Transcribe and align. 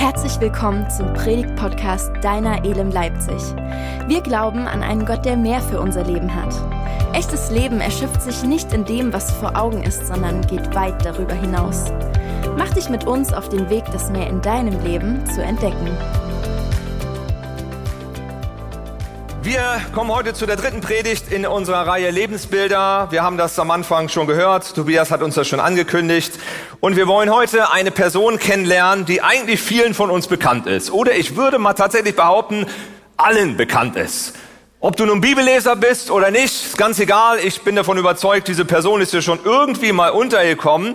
Herzlich 0.00 0.40
willkommen 0.40 0.88
zum 0.88 1.12
Predigt-Podcast 1.12 2.10
Deiner 2.22 2.64
Elem 2.64 2.90
Leipzig. 2.90 3.36
Wir 4.08 4.22
glauben 4.22 4.66
an 4.66 4.82
einen 4.82 5.04
Gott, 5.04 5.26
der 5.26 5.36
mehr 5.36 5.60
für 5.60 5.78
unser 5.78 6.04
Leben 6.04 6.34
hat. 6.34 6.54
Echtes 7.12 7.50
Leben 7.50 7.82
erschöpft 7.82 8.22
sich 8.22 8.42
nicht 8.42 8.72
in 8.72 8.86
dem, 8.86 9.12
was 9.12 9.30
vor 9.30 9.54
Augen 9.58 9.82
ist, 9.82 10.06
sondern 10.06 10.40
geht 10.46 10.74
weit 10.74 11.04
darüber 11.04 11.34
hinaus. 11.34 11.92
Mach 12.56 12.72
dich 12.72 12.88
mit 12.88 13.06
uns 13.06 13.34
auf 13.34 13.50
den 13.50 13.68
Weg, 13.68 13.84
das 13.92 14.10
mehr 14.10 14.26
in 14.26 14.40
deinem 14.40 14.82
Leben 14.82 15.22
zu 15.26 15.42
entdecken. 15.42 15.90
Wir 19.50 19.82
kommen 19.92 20.12
heute 20.12 20.32
zu 20.32 20.46
der 20.46 20.54
dritten 20.54 20.80
Predigt 20.80 21.32
in 21.32 21.44
unserer 21.44 21.84
Reihe 21.84 22.12
Lebensbilder. 22.12 23.08
Wir 23.10 23.24
haben 23.24 23.36
das 23.36 23.58
am 23.58 23.72
Anfang 23.72 24.08
schon 24.08 24.28
gehört. 24.28 24.76
Tobias 24.76 25.10
hat 25.10 25.22
uns 25.22 25.34
das 25.34 25.48
schon 25.48 25.58
angekündigt. 25.58 26.34
Und 26.78 26.94
wir 26.94 27.08
wollen 27.08 27.34
heute 27.34 27.68
eine 27.72 27.90
Person 27.90 28.38
kennenlernen, 28.38 29.06
die 29.06 29.22
eigentlich 29.22 29.60
vielen 29.60 29.92
von 29.92 30.08
uns 30.08 30.28
bekannt 30.28 30.68
ist. 30.68 30.92
Oder 30.92 31.16
ich 31.16 31.34
würde 31.34 31.58
mal 31.58 31.72
tatsächlich 31.72 32.14
behaupten, 32.14 32.64
allen 33.16 33.56
bekannt 33.56 33.96
ist. 33.96 34.34
Ob 34.78 34.94
du 34.94 35.04
nun 35.04 35.20
Bibelleser 35.20 35.74
bist 35.74 36.12
oder 36.12 36.30
nicht, 36.30 36.66
ist 36.66 36.78
ganz 36.78 37.00
egal. 37.00 37.40
Ich 37.40 37.62
bin 37.62 37.74
davon 37.74 37.98
überzeugt, 37.98 38.46
diese 38.46 38.64
Person 38.64 39.00
ist 39.00 39.12
dir 39.12 39.20
schon 39.20 39.40
irgendwie 39.42 39.90
mal 39.90 40.10
untergekommen. 40.10 40.94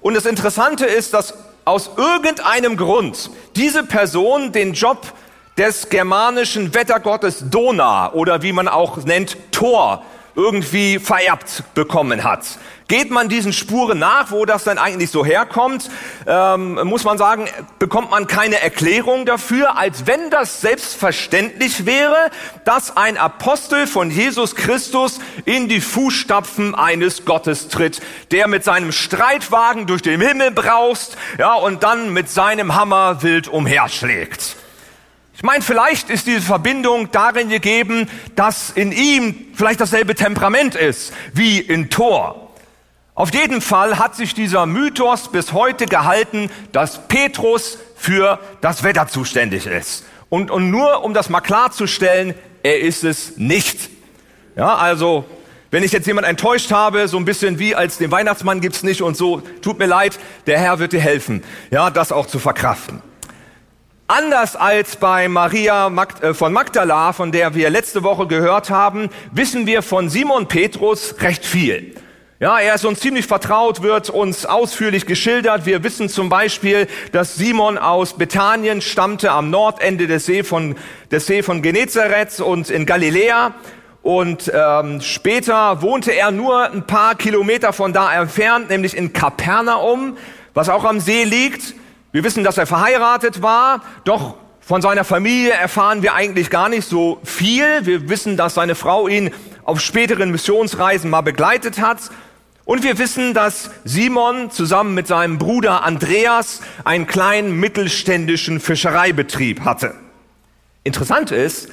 Und 0.00 0.14
das 0.14 0.26
Interessante 0.26 0.86
ist, 0.86 1.12
dass 1.12 1.34
aus 1.64 1.90
irgendeinem 1.96 2.76
Grund 2.76 3.30
diese 3.56 3.82
Person 3.82 4.52
den 4.52 4.74
Job 4.74 5.12
des 5.56 5.88
germanischen 5.88 6.74
Wettergottes 6.74 7.50
Dona 7.50 8.12
oder 8.12 8.42
wie 8.42 8.52
man 8.52 8.68
auch 8.68 8.98
nennt 9.04 9.36
Thor 9.52 10.04
irgendwie 10.36 10.98
vererbt 10.98 11.64
bekommen 11.74 12.22
hat. 12.22 12.44
Geht 12.88 13.10
man 13.10 13.28
diesen 13.28 13.52
Spuren 13.52 13.98
nach, 13.98 14.30
wo 14.30 14.44
das 14.44 14.62
dann 14.62 14.78
eigentlich 14.78 15.10
so 15.10 15.24
herkommt, 15.24 15.90
ähm, 16.26 16.74
muss 16.84 17.02
man 17.02 17.18
sagen, 17.18 17.48
bekommt 17.80 18.10
man 18.10 18.28
keine 18.28 18.60
Erklärung 18.60 19.24
dafür, 19.26 19.76
als 19.76 20.06
wenn 20.06 20.30
das 20.30 20.60
selbstverständlich 20.60 21.84
wäre, 21.86 22.30
dass 22.64 22.96
ein 22.96 23.16
Apostel 23.16 23.88
von 23.88 24.10
Jesus 24.10 24.54
Christus 24.54 25.18
in 25.46 25.68
die 25.68 25.80
Fußstapfen 25.80 26.74
eines 26.76 27.24
Gottes 27.24 27.68
tritt, 27.68 28.00
der 28.30 28.46
mit 28.46 28.62
seinem 28.62 28.92
Streitwagen 28.92 29.86
durch 29.86 30.02
den 30.02 30.20
Himmel 30.20 30.52
braust, 30.52 31.16
ja, 31.38 31.54
und 31.54 31.82
dann 31.82 32.12
mit 32.12 32.30
seinem 32.30 32.76
Hammer 32.76 33.22
wild 33.22 33.48
umherschlägt. 33.48 34.56
Ich 35.36 35.42
meine, 35.42 35.62
vielleicht 35.62 36.08
ist 36.08 36.26
diese 36.26 36.40
Verbindung 36.40 37.10
darin 37.10 37.50
gegeben, 37.50 38.08
dass 38.36 38.70
in 38.70 38.90
ihm 38.90 39.34
vielleicht 39.52 39.82
dasselbe 39.82 40.14
Temperament 40.14 40.74
ist 40.74 41.12
wie 41.34 41.58
in 41.58 41.90
Thor. 41.90 42.54
Auf 43.14 43.34
jeden 43.34 43.60
Fall 43.60 43.98
hat 43.98 44.16
sich 44.16 44.32
dieser 44.32 44.64
Mythos 44.64 45.30
bis 45.30 45.52
heute 45.52 45.84
gehalten, 45.84 46.50
dass 46.72 47.06
Petrus 47.08 47.78
für 47.96 48.38
das 48.62 48.82
Wetter 48.82 49.08
zuständig 49.08 49.66
ist. 49.66 50.06
Und, 50.30 50.50
und 50.50 50.70
nur 50.70 51.04
um 51.04 51.12
das 51.12 51.28
mal 51.28 51.42
klarzustellen, 51.42 52.34
er 52.62 52.80
ist 52.80 53.04
es 53.04 53.36
nicht. 53.36 53.90
Ja, 54.56 54.74
also 54.76 55.26
wenn 55.70 55.82
ich 55.82 55.92
jetzt 55.92 56.06
jemand 56.06 56.26
enttäuscht 56.26 56.72
habe, 56.72 57.08
so 57.08 57.18
ein 57.18 57.26
bisschen 57.26 57.58
wie 57.58 57.74
als 57.74 57.98
den 57.98 58.10
Weihnachtsmann 58.10 58.62
gibt's 58.62 58.82
nicht 58.82 59.02
und 59.02 59.18
so, 59.18 59.42
tut 59.60 59.78
mir 59.78 59.86
leid, 59.86 60.18
der 60.46 60.58
Herr 60.58 60.78
wird 60.78 60.94
dir 60.94 61.00
helfen, 61.00 61.44
ja, 61.70 61.90
das 61.90 62.10
auch 62.10 62.26
zu 62.26 62.38
verkraften. 62.38 63.02
Anders 64.08 64.54
als 64.54 64.94
bei 64.94 65.26
Maria 65.26 65.90
äh, 66.20 66.32
von 66.32 66.52
Magdala, 66.52 67.12
von 67.12 67.32
der 67.32 67.56
wir 67.56 67.70
letzte 67.70 68.04
Woche 68.04 68.28
gehört 68.28 68.70
haben, 68.70 69.10
wissen 69.32 69.66
wir 69.66 69.82
von 69.82 70.08
Simon 70.08 70.46
Petrus 70.46 71.16
recht 71.22 71.44
viel. 71.44 71.92
Ja, 72.38 72.60
er 72.60 72.76
ist 72.76 72.84
uns 72.84 73.00
ziemlich 73.00 73.26
vertraut, 73.26 73.82
wird 73.82 74.08
uns 74.08 74.46
ausführlich 74.46 75.06
geschildert. 75.06 75.66
Wir 75.66 75.82
wissen 75.82 76.08
zum 76.08 76.28
Beispiel, 76.28 76.86
dass 77.10 77.34
Simon 77.34 77.78
aus 77.78 78.12
Bethanien 78.12 78.80
stammte, 78.80 79.32
am 79.32 79.50
Nordende 79.50 80.06
des 80.06 80.26
See 80.26 80.44
von, 80.44 80.76
des 81.10 81.26
See 81.26 81.42
von 81.42 81.60
Genezareth 81.60 82.38
und 82.38 82.70
in 82.70 82.86
Galiläa. 82.86 83.54
Und 84.02 84.52
ähm, 84.54 85.00
später 85.00 85.82
wohnte 85.82 86.12
er 86.12 86.30
nur 86.30 86.70
ein 86.70 86.86
paar 86.86 87.16
Kilometer 87.16 87.72
von 87.72 87.92
da 87.92 88.14
entfernt, 88.14 88.70
nämlich 88.70 88.96
in 88.96 89.12
Kapernaum, 89.12 90.16
was 90.54 90.68
auch 90.68 90.84
am 90.84 91.00
See 91.00 91.24
liegt. 91.24 91.74
Wir 92.16 92.24
wissen, 92.24 92.44
dass 92.44 92.56
er 92.56 92.64
verheiratet 92.64 93.42
war, 93.42 93.82
doch 94.04 94.36
von 94.60 94.80
seiner 94.80 95.04
Familie 95.04 95.52
erfahren 95.52 96.02
wir 96.02 96.14
eigentlich 96.14 96.48
gar 96.48 96.70
nicht 96.70 96.88
so 96.88 97.20
viel. 97.24 97.84
Wir 97.84 98.08
wissen, 98.08 98.38
dass 98.38 98.54
seine 98.54 98.74
Frau 98.74 99.06
ihn 99.06 99.34
auf 99.64 99.82
späteren 99.82 100.30
Missionsreisen 100.30 101.10
mal 101.10 101.20
begleitet 101.20 101.78
hat. 101.78 101.98
Und 102.64 102.84
wir 102.84 102.96
wissen, 102.96 103.34
dass 103.34 103.68
Simon 103.84 104.50
zusammen 104.50 104.94
mit 104.94 105.06
seinem 105.06 105.36
Bruder 105.36 105.84
Andreas 105.84 106.62
einen 106.84 107.06
kleinen 107.06 107.60
mittelständischen 107.60 108.60
Fischereibetrieb 108.60 109.60
hatte. 109.66 109.94
Interessant 110.84 111.32
ist, 111.32 111.68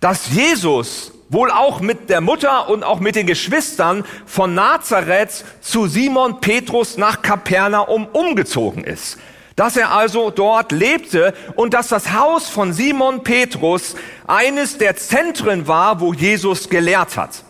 dass 0.00 0.30
Jesus 0.30 1.12
wohl 1.28 1.50
auch 1.50 1.82
mit 1.82 2.08
der 2.08 2.22
Mutter 2.22 2.70
und 2.70 2.82
auch 2.82 3.00
mit 3.00 3.14
den 3.14 3.26
Geschwistern 3.26 4.06
von 4.24 4.54
Nazareth 4.54 5.44
zu 5.60 5.86
Simon 5.86 6.40
Petrus 6.40 6.96
nach 6.96 7.20
Kapernaum 7.20 8.06
umgezogen 8.06 8.84
ist 8.84 9.18
dass 9.56 9.76
er 9.76 9.92
also 9.92 10.30
dort 10.30 10.72
lebte 10.72 11.34
und 11.54 11.74
dass 11.74 11.88
das 11.88 12.12
Haus 12.12 12.48
von 12.48 12.72
Simon 12.72 13.22
Petrus 13.22 13.96
eines 14.26 14.78
der 14.78 14.96
Zentren 14.96 15.68
war, 15.68 16.00
wo 16.00 16.12
Jesus 16.12 16.68
gelehrt 16.68 17.16
hat. 17.16 17.44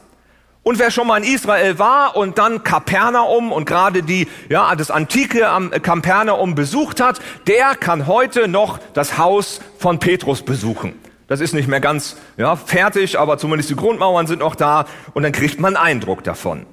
Und 0.63 0.79
wer 0.79 0.91
schon 0.91 1.07
mal 1.07 1.23
in 1.23 1.35
Israel 1.35 1.79
war 1.79 2.17
und 2.17 2.37
dann 2.37 2.63
Kapernaum 2.63 3.51
und 3.51 3.65
gerade 3.65 4.03
die, 4.03 4.29
ja, 4.51 4.75
das 4.77 4.91
antike 4.91 5.41
Kapernaum 5.83 6.55
besucht 6.55 7.01
hat, 7.01 7.21
der 7.47 7.75
kann 7.77 8.07
heute 8.07 8.47
noch 8.47 8.79
das 8.93 9.17
Haus 9.17 9.61
von 9.79 9.99
Petrus 9.99 10.43
besuchen. 10.43 10.93
Das 11.29 11.41
ist 11.41 11.55
nicht 11.55 11.69
mehr 11.69 11.81
ganz, 11.81 12.17
ja, 12.37 12.57
fertig, 12.57 13.19
aber 13.19 13.39
zumindest 13.39 13.71
die 13.71 13.77
Grundmauern 13.77 14.27
sind 14.27 14.41
noch 14.41 14.55
da 14.55 14.87
und 15.15 15.23
dann 15.23 15.33
kriegt 15.33 15.61
man 15.61 15.77
Eindruck 15.77 16.25
davon. 16.25 16.67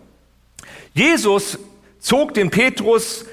Jesus 0.94 1.60
zog 2.00 2.34
den 2.34 2.50
Petrus 2.50 3.26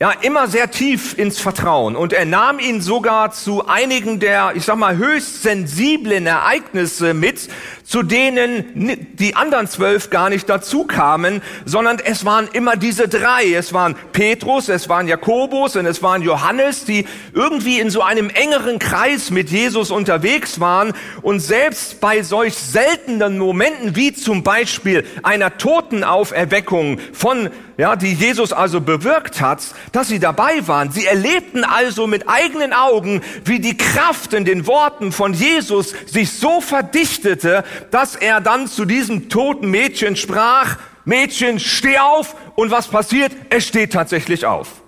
ja, 0.00 0.12
immer 0.20 0.46
sehr 0.46 0.70
tief 0.70 1.18
ins 1.18 1.40
Vertrauen 1.40 1.96
und 1.96 2.12
er 2.12 2.24
nahm 2.24 2.60
ihn 2.60 2.80
sogar 2.80 3.32
zu 3.32 3.66
einigen 3.66 4.20
der, 4.20 4.52
ich 4.54 4.64
sag 4.64 4.76
mal, 4.76 4.96
höchst 4.96 5.42
sensiblen 5.42 6.24
Ereignisse 6.24 7.14
mit, 7.14 7.48
zu 7.82 8.04
denen 8.04 9.08
die 9.14 9.34
anderen 9.34 9.66
zwölf 9.66 10.10
gar 10.10 10.30
nicht 10.30 10.48
dazu 10.48 10.84
kamen, 10.84 11.42
sondern 11.64 11.98
es 11.98 12.24
waren 12.24 12.46
immer 12.52 12.76
diese 12.76 13.08
drei. 13.08 13.52
Es 13.52 13.72
waren 13.72 13.96
Petrus, 14.12 14.68
es 14.68 14.88
waren 14.88 15.08
Jakobus 15.08 15.74
und 15.74 15.86
es 15.86 16.00
waren 16.00 16.22
Johannes, 16.22 16.84
die 16.84 17.04
irgendwie 17.32 17.80
in 17.80 17.90
so 17.90 18.02
einem 18.02 18.30
engeren 18.30 18.78
Kreis 18.78 19.32
mit 19.32 19.50
Jesus 19.50 19.90
unterwegs 19.90 20.60
waren 20.60 20.92
und 21.22 21.40
selbst 21.40 22.00
bei 22.00 22.22
solch 22.22 22.54
seltenen 22.54 23.36
Momenten 23.36 23.96
wie 23.96 24.12
zum 24.12 24.44
Beispiel 24.44 25.04
einer 25.24 25.58
Totenauferweckung 25.58 27.00
von 27.12 27.50
ja, 27.78 27.94
die 27.94 28.12
Jesus 28.12 28.52
also 28.52 28.80
bewirkt 28.80 29.40
hat, 29.40 29.62
dass 29.92 30.08
sie 30.08 30.18
dabei 30.18 30.66
waren. 30.66 30.90
Sie 30.90 31.06
erlebten 31.06 31.62
also 31.62 32.08
mit 32.08 32.28
eigenen 32.28 32.72
Augen, 32.72 33.22
wie 33.44 33.60
die 33.60 33.76
Kraft 33.76 34.34
in 34.34 34.44
den 34.44 34.66
Worten 34.66 35.12
von 35.12 35.32
Jesus 35.32 35.94
sich 36.06 36.32
so 36.32 36.60
verdichtete, 36.60 37.64
dass 37.92 38.16
er 38.16 38.40
dann 38.40 38.66
zu 38.66 38.84
diesem 38.84 39.28
toten 39.28 39.70
Mädchen 39.70 40.16
sprach, 40.16 40.76
Mädchen, 41.04 41.60
steh 41.60 41.98
auf. 41.98 42.34
Und 42.56 42.72
was 42.72 42.88
passiert? 42.88 43.32
Es 43.48 43.68
steht 43.68 43.92
tatsächlich 43.92 44.44
auf. 44.44 44.82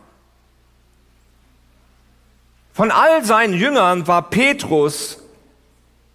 Von 2.74 2.90
all 2.90 3.24
seinen 3.24 3.54
Jüngern 3.54 4.08
war 4.08 4.28
Petrus 4.30 5.18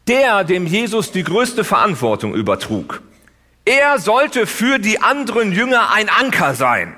der, 0.07 0.43
dem 0.43 0.67
Jesus 0.67 1.11
die 1.11 1.23
größte 1.23 1.63
Verantwortung 1.63 2.35
übertrug. 2.35 3.01
Er 3.65 3.97
sollte 3.97 4.45
für 4.45 4.77
die 4.77 5.01
anderen 5.01 5.51
Jünger 5.51 5.91
ein 5.91 6.07
Anker 6.07 6.53
sein. 6.53 6.95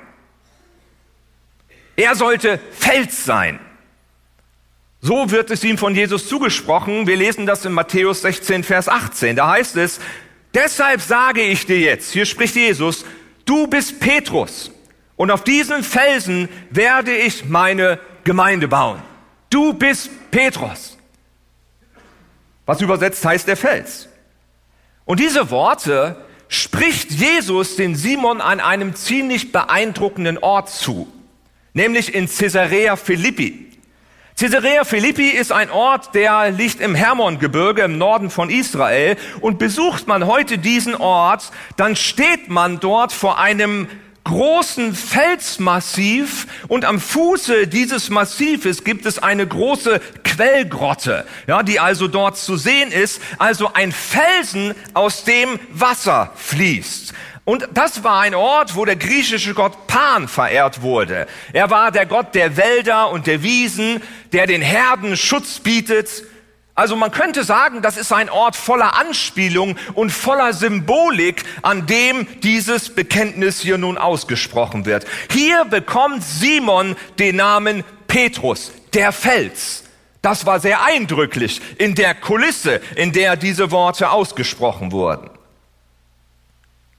Er 1.95 2.15
sollte 2.15 2.59
Fels 2.71 3.23
sein. 3.23 3.59
So 4.99 5.31
wird 5.31 5.49
es 5.49 5.63
ihm 5.63 5.77
von 5.77 5.95
Jesus 5.95 6.27
zugesprochen. 6.27 7.07
Wir 7.07 7.15
lesen 7.15 7.45
das 7.45 7.63
in 7.65 7.71
Matthäus 7.71 8.21
16, 8.21 8.63
Vers 8.63 8.89
18. 8.89 9.37
Da 9.37 9.49
heißt 9.49 9.77
es, 9.77 9.99
deshalb 10.53 11.01
sage 11.01 11.41
ich 11.41 11.65
dir 11.65 11.79
jetzt, 11.79 12.11
hier 12.11 12.25
spricht 12.25 12.55
Jesus, 12.55 13.05
du 13.45 13.67
bist 13.67 13.99
Petrus 13.99 14.71
und 15.15 15.31
auf 15.31 15.43
diesen 15.43 15.83
Felsen 15.83 16.49
werde 16.69 17.15
ich 17.15 17.45
meine 17.45 17.99
Gemeinde 18.23 18.67
bauen. 18.67 19.01
Du 19.49 19.73
bist 19.73 20.09
Petrus. 20.31 20.97
Was 22.65 22.81
übersetzt 22.81 23.23
heißt 23.23 23.47
der 23.47 23.55
Fels. 23.55 24.09
Und 25.05 25.21
diese 25.21 25.49
Worte 25.49 26.17
spricht 26.49 27.11
Jesus 27.11 27.75
den 27.75 27.95
Simon 27.95 28.41
an 28.41 28.59
einem 28.59 28.95
ziemlich 28.95 29.51
beeindruckenden 29.51 30.37
Ort 30.37 30.69
zu, 30.69 31.11
nämlich 31.73 32.13
in 32.13 32.27
Caesarea 32.29 32.95
Philippi. 32.95 33.65
Caesarea 34.39 34.83
Philippi 34.83 35.29
ist 35.29 35.51
ein 35.51 35.71
Ort, 35.71 36.13
der 36.13 36.51
liegt 36.51 36.79
im 36.79 36.93
Hermongebirge 36.93 37.81
im 37.81 37.97
Norden 37.97 38.29
von 38.29 38.51
Israel 38.51 39.17
und 39.41 39.57
besucht 39.57 40.07
man 40.07 40.27
heute 40.27 40.59
diesen 40.59 40.93
Ort, 40.93 41.51
dann 41.75 41.95
steht 41.95 42.47
man 42.47 42.79
dort 42.79 43.11
vor 43.11 43.39
einem 43.39 43.87
großen 44.25 44.93
Felsmassiv 44.93 46.47
und 46.67 46.85
am 46.85 46.99
Fuße 46.99 47.65
dieses 47.65 48.09
Massives 48.09 48.83
gibt 48.83 49.05
es 49.05 49.17
eine 49.17 49.47
große 49.47 50.01
Quellgrotte, 50.37 51.25
ja, 51.47 51.63
die 51.63 51.79
also 51.79 52.07
dort 52.07 52.37
zu 52.37 52.57
sehen 52.57 52.91
ist, 52.91 53.21
also 53.39 53.73
ein 53.73 53.91
Felsen, 53.91 54.75
aus 54.93 55.23
dem 55.23 55.59
Wasser 55.71 56.31
fließt. 56.35 57.13
Und 57.43 57.67
das 57.73 58.03
war 58.03 58.21
ein 58.21 58.35
Ort, 58.35 58.75
wo 58.75 58.85
der 58.85 58.97
griechische 58.97 59.53
Gott 59.53 59.87
Pan 59.87 60.27
verehrt 60.27 60.81
wurde. 60.81 61.27
Er 61.53 61.69
war 61.69 61.91
der 61.91 62.05
Gott 62.05 62.35
der 62.35 62.57
Wälder 62.57 63.09
und 63.09 63.25
der 63.25 63.41
Wiesen, 63.41 64.01
der 64.33 64.47
den 64.47 64.61
Herden 64.61 65.17
Schutz 65.17 65.59
bietet. 65.59 66.09
Also 66.75 66.95
man 66.95 67.09
könnte 67.09 67.43
sagen, 67.43 67.81
das 67.81 67.97
ist 67.97 68.11
ein 68.11 68.29
Ort 68.29 68.55
voller 68.55 68.95
Anspielung 68.97 69.77
und 69.93 70.11
voller 70.11 70.53
Symbolik, 70.53 71.43
an 71.63 71.87
dem 71.87 72.27
dieses 72.41 72.93
Bekenntnis 72.93 73.61
hier 73.61 73.77
nun 73.77 73.97
ausgesprochen 73.97 74.85
wird. 74.85 75.05
Hier 75.31 75.65
bekommt 75.65 76.23
Simon 76.23 76.95
den 77.17 77.37
Namen 77.37 77.83
Petrus, 78.07 78.71
der 78.93 79.11
Fels. 79.11 79.86
Das 80.21 80.45
war 80.45 80.59
sehr 80.59 80.83
eindrücklich 80.83 81.61
in 81.77 81.95
der 81.95 82.15
Kulisse, 82.15 82.81
in 82.95 83.11
der 83.11 83.35
diese 83.35 83.71
Worte 83.71 84.09
ausgesprochen 84.09 84.91
wurden. 84.91 85.29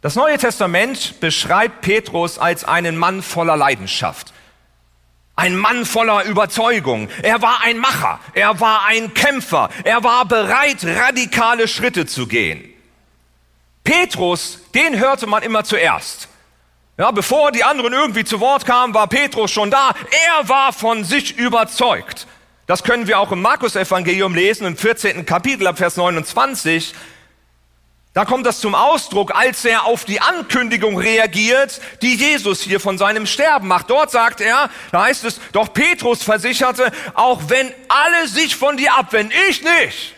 Das 0.01 0.15
Neue 0.15 0.39
Testament 0.39 1.19
beschreibt 1.19 1.81
Petrus 1.81 2.39
als 2.39 2.65
einen 2.65 2.97
Mann 2.97 3.21
voller 3.23 3.57
Leidenschaft. 3.57 4.33
Ein 5.35 5.57
Mann 5.57 5.85
voller 5.87 6.25
Überzeugung. 6.25 7.09
Er 7.23 7.43
war 7.43 7.63
ein 7.63 7.79
Macher. 7.79 8.21
Er 8.35 8.61
war 8.61 8.87
ein 8.87 9.15
Kämpfer. 9.15 9.71
Er 9.85 10.03
war 10.05 10.25
bereit, 10.25 10.85
radikale 10.85 11.69
Schritte 11.69 12.07
zu 12.07 12.27
gehen. 12.27 12.65
Petrus, 13.85 14.61
den 14.75 14.99
hörte 14.99 15.27
man 15.27 15.43
immer 15.43 15.65
zuerst. 15.65 16.29
Ja, 16.97 17.11
bevor 17.11 17.53
die 17.53 17.65
anderen 17.65 17.93
irgendwie 17.93 18.25
zu 18.25 18.41
Wort 18.41 18.67
kamen, 18.67 18.95
war 18.95 19.07
Petrus 19.07 19.51
schon 19.51 19.71
da. 19.71 19.95
Er 20.29 20.49
war 20.49 20.73
von 20.73 21.05
sich 21.05 21.37
überzeugt. 21.39 22.27
Das 22.69 22.83
können 22.83 23.07
wir 23.07 23.19
auch 23.19 23.33
im 23.33 23.41
Markus-Evangelium 23.41 24.35
lesen, 24.35 24.67
im 24.67 24.77
14. 24.77 25.25
Kapitel 25.25 25.67
ab 25.67 25.79
Vers 25.79 25.97
29. 25.97 26.93
Da 28.13 28.27
kommt 28.27 28.45
das 28.45 28.61
zum 28.61 28.75
Ausdruck, 28.75 29.35
als 29.35 29.65
er 29.65 29.87
auf 29.87 30.05
die 30.05 30.21
Ankündigung 30.21 30.99
reagiert, 30.99 31.81
die 32.03 32.15
Jesus 32.15 32.61
hier 32.61 32.79
von 32.79 32.99
seinem 32.99 33.25
Sterben 33.25 33.69
macht. 33.69 33.89
Dort 33.89 34.11
sagt 34.11 34.43
er, 34.43 34.69
da 34.93 35.05
heißt 35.05 35.25
es, 35.25 35.41
doch 35.53 35.73
Petrus 35.73 36.23
versicherte, 36.23 36.93
auch 37.15 37.41
wenn 37.49 37.73
alle 37.89 38.29
sich 38.29 38.55
von 38.55 38.77
dir 38.77 38.99
abwenden, 38.99 39.33
ich 39.49 39.63
nicht. 39.63 40.15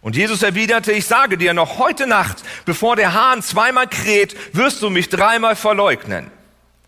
Und 0.00 0.16
Jesus 0.16 0.42
erwiderte, 0.42 0.92
ich 0.92 1.04
sage 1.04 1.36
dir 1.36 1.52
noch 1.52 1.78
heute 1.78 2.06
Nacht, 2.06 2.44
bevor 2.64 2.96
der 2.96 3.12
Hahn 3.12 3.42
zweimal 3.42 3.88
kräht, 3.88 4.34
wirst 4.56 4.80
du 4.80 4.88
mich 4.88 5.10
dreimal 5.10 5.54
verleugnen. 5.54 6.30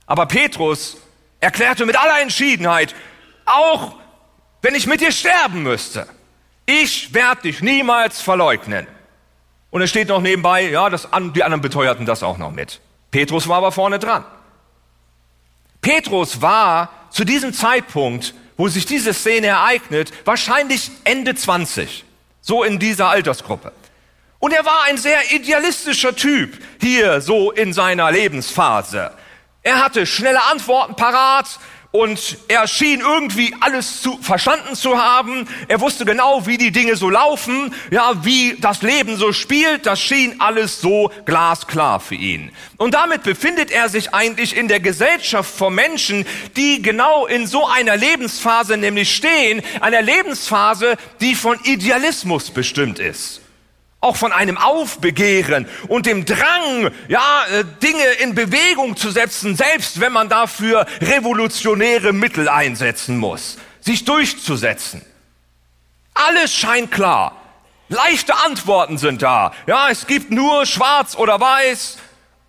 Aber 0.06 0.25
Petrus 0.25 0.97
erklärte 1.38 1.85
mit 1.85 1.99
aller 1.99 2.23
Entschiedenheit, 2.23 2.94
auch 3.44 4.00
wenn 4.62 4.74
ich 4.74 4.86
mit 4.86 5.00
dir 5.00 5.12
sterben 5.12 5.62
müsste, 5.62 6.06
ich 6.66 7.12
werde 7.14 7.42
dich 7.42 7.62
niemals 7.62 8.20
verleugnen. 8.20 8.86
Und 9.70 9.82
es 9.82 9.90
steht 9.90 10.08
noch 10.08 10.20
nebenbei, 10.20 10.68
ja, 10.68 10.90
das, 10.90 11.08
die 11.34 11.42
anderen 11.42 11.60
beteuerten 11.60 12.06
das 12.06 12.22
auch 12.22 12.38
noch 12.38 12.50
mit. 12.50 12.80
Petrus 13.10 13.48
war 13.48 13.58
aber 13.58 13.72
vorne 13.72 13.98
dran. 13.98 14.24
Petrus 15.80 16.42
war 16.42 16.90
zu 17.10 17.24
diesem 17.24 17.52
Zeitpunkt, 17.52 18.34
wo 18.56 18.68
sich 18.68 18.84
diese 18.84 19.14
Szene 19.14 19.48
ereignet, 19.48 20.12
wahrscheinlich 20.24 20.90
Ende 21.04 21.34
20, 21.34 22.04
so 22.40 22.62
in 22.62 22.78
dieser 22.78 23.08
Altersgruppe. 23.08 23.72
Und 24.38 24.52
er 24.52 24.64
war 24.64 24.84
ein 24.84 24.98
sehr 24.98 25.32
idealistischer 25.32 26.14
Typ 26.16 26.58
hier 26.80 27.20
so 27.20 27.50
in 27.52 27.72
seiner 27.72 28.10
Lebensphase. 28.10 29.12
Er 29.62 29.84
hatte 29.84 30.06
schnelle 30.06 30.42
Antworten 30.44 30.96
parat, 30.96 31.58
und 31.92 32.38
er 32.46 32.69
schien 32.69 33.00
irgendwie 33.00 33.54
alles 33.58 34.00
zu, 34.02 34.16
verstanden 34.22 34.76
zu 34.76 34.96
haben. 34.96 35.48
Er 35.66 35.81
wusste 35.81 36.04
genau, 36.04 36.46
wie 36.46 36.56
die 36.56 36.70
Dinge 36.70 36.94
so 36.94 37.10
laufen, 37.10 37.75
ja, 37.90 38.25
wie 38.25 38.56
das 38.60 38.82
Leben 38.82 39.16
so 39.16 39.32
spielt. 39.32 39.87
Das 39.87 40.00
schien 40.00 40.40
alles 40.40 40.81
so 40.81 41.10
glasklar 41.25 41.98
für 41.98 42.14
ihn. 42.14 42.52
Und 42.76 42.94
damit 42.94 43.25
befindet 43.25 43.72
er 43.72 43.88
sich 43.88 44.14
eigentlich 44.14 44.56
in 44.56 44.69
der 44.69 44.78
Gesellschaft 44.78 45.52
von 45.52 45.75
Menschen, 45.75 46.25
die 46.56 46.81
genau 46.81 47.26
in 47.26 47.48
so 47.48 47.66
einer 47.66 47.96
Lebensphase 47.96 48.76
nämlich 48.76 49.14
stehen, 49.14 49.60
einer 49.81 50.02
Lebensphase, 50.02 50.96
die 51.20 51.34
von 51.34 51.58
Idealismus 51.64 52.50
bestimmt 52.50 53.00
ist 53.00 53.39
auch 54.00 54.17
von 54.17 54.32
einem 54.32 54.56
Aufbegehren 54.56 55.69
und 55.88 56.06
dem 56.06 56.25
Drang, 56.25 56.91
ja, 57.08 57.44
äh, 57.52 57.64
Dinge 57.82 58.05
in 58.20 58.35
Bewegung 58.35 58.97
zu 58.97 59.11
setzen, 59.11 59.56
selbst 59.56 60.00
wenn 60.00 60.12
man 60.12 60.29
dafür 60.29 60.87
revolutionäre 61.00 62.12
Mittel 62.12 62.49
einsetzen 62.49 63.19
muss, 63.19 63.58
sich 63.81 64.05
durchzusetzen. 64.05 65.05
Alles 66.14 66.55
scheint 66.55 66.91
klar. 66.91 67.37
Leichte 67.88 68.35
Antworten 68.44 68.99
sind 68.99 69.20
da. 69.23 69.52
Ja, 69.67 69.88
es 69.91 70.06
gibt 70.06 70.31
nur 70.31 70.64
schwarz 70.64 71.17
oder 71.17 71.41
weiß. 71.41 71.99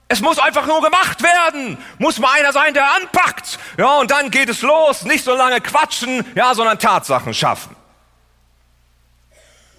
Es 0.07 0.21
muss 0.21 0.39
einfach 0.39 0.67
nur 0.67 0.81
gemacht 0.81 1.23
werden. 1.23 1.77
Muss 1.97 2.19
mal 2.19 2.31
einer 2.37 2.53
sein, 2.53 2.73
der 2.73 2.93
anpackt. 2.95 3.57
Ja, 3.77 3.97
und 3.97 4.11
dann 4.11 4.29
geht 4.29 4.49
es 4.49 4.61
los. 4.61 5.03
Nicht 5.03 5.23
so 5.23 5.35
lange 5.35 5.59
quatschen, 5.61 6.25
ja, 6.35 6.53
sondern 6.53 6.79
Tatsachen 6.79 7.33
schaffen. 7.33 7.75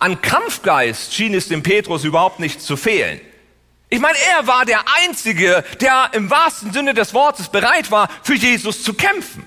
An 0.03 0.21
Kampfgeist 0.21 1.15
schien 1.15 1.33
es 1.33 1.47
dem 1.47 1.63
Petrus 1.63 2.03
überhaupt 2.03 2.41
nicht 2.41 2.61
zu 2.61 2.77
fehlen. 2.77 3.21
Ich 3.89 4.01
meine, 4.01 4.19
er 4.37 4.49
war 4.49 4.65
der 4.65 4.81
Einzige, 4.97 5.63
der 5.81 6.11
im 6.11 6.29
wahrsten 6.29 6.73
Sinne 6.73 6.93
des 6.93 7.15
Wortes 7.15 7.49
bereit 7.49 7.93
war, 7.93 8.09
für 8.25 8.35
Jesus 8.35 8.83
zu 8.83 8.95
kämpfen. 8.95 9.47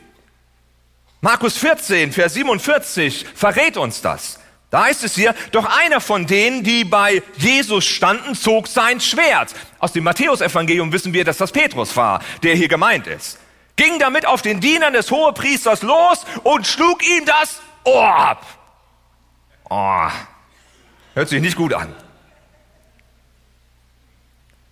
Markus 1.19 1.57
14, 1.57 2.13
Vers 2.13 2.35
47 2.35 3.25
verrät 3.35 3.75
uns 3.75 4.01
das. 4.01 4.39
Da 4.69 4.85
heißt 4.85 5.03
es 5.03 5.15
hier, 5.15 5.35
doch 5.51 5.65
einer 5.65 5.99
von 5.99 6.25
denen, 6.25 6.63
die 6.63 6.85
bei 6.85 7.21
Jesus 7.35 7.83
standen, 7.83 8.33
zog 8.33 8.69
sein 8.69 9.01
Schwert. 9.01 9.53
Aus 9.79 9.91
dem 9.91 10.05
Matthäusevangelium 10.05 10.89
wissen 10.93 11.11
wir, 11.11 11.25
dass 11.25 11.35
das 11.35 11.51
Petrus 11.51 11.97
war, 11.97 12.21
der 12.43 12.55
hier 12.55 12.69
gemeint 12.69 13.07
ist. 13.07 13.39
Ging 13.75 13.99
damit 13.99 14.25
auf 14.25 14.41
den 14.41 14.61
Dienern 14.61 14.93
des 14.93 15.11
Hohepriesters 15.11 15.81
los 15.81 16.25
und 16.43 16.65
schlug 16.65 17.05
ihm 17.05 17.25
das 17.25 17.59
Ohr 17.83 18.15
ab. 18.15 18.45
Oh, 19.69 20.07
Hört 21.15 21.29
sich 21.29 21.41
nicht 21.41 21.55
gut 21.55 21.73
an. 21.73 21.91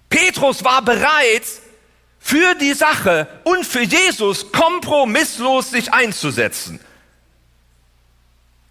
Petrus 0.10 0.64
war 0.64 0.84
bereit, 0.84 1.44
für 2.20 2.56
die 2.56 2.74
Sache 2.74 3.28
und 3.44 3.66
für 3.66 3.82
Jesus 3.82 4.52
kompromisslos 4.52 5.72
sich 5.72 5.94
einzusetzen. 5.94 6.80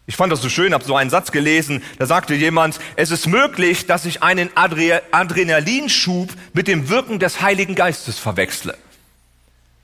Ich 0.07 0.17
fand 0.17 0.33
das 0.33 0.41
so 0.41 0.49
schön, 0.49 0.73
habe 0.73 0.85
so 0.85 0.97
einen 0.97 1.11
Satz 1.11 1.33
gelesen, 1.33 1.83
da 1.99 2.07
sagte 2.07 2.35
jemand, 2.35 2.79
es 2.97 3.11
ist 3.11 3.27
möglich, 3.27 3.87
dass 3.87 4.05
ich 4.05 4.23
einen 4.23 4.51
Adrenalinschub 4.57 6.31
mit 6.55 6.67
dem 6.67 6.89
Wirken 6.89 7.19
des 7.19 7.41
Heiligen 7.41 7.75
Geistes 7.75 8.19
verwechsle. 8.19 8.77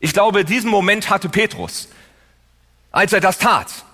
Ich 0.01 0.13
glaube, 0.13 0.45
diesen 0.45 0.71
Moment 0.71 1.11
hatte 1.11 1.29
Petrus, 1.29 1.89
als 2.91 3.13
er 3.13 3.21
das 3.21 3.39
tat. 3.39 3.85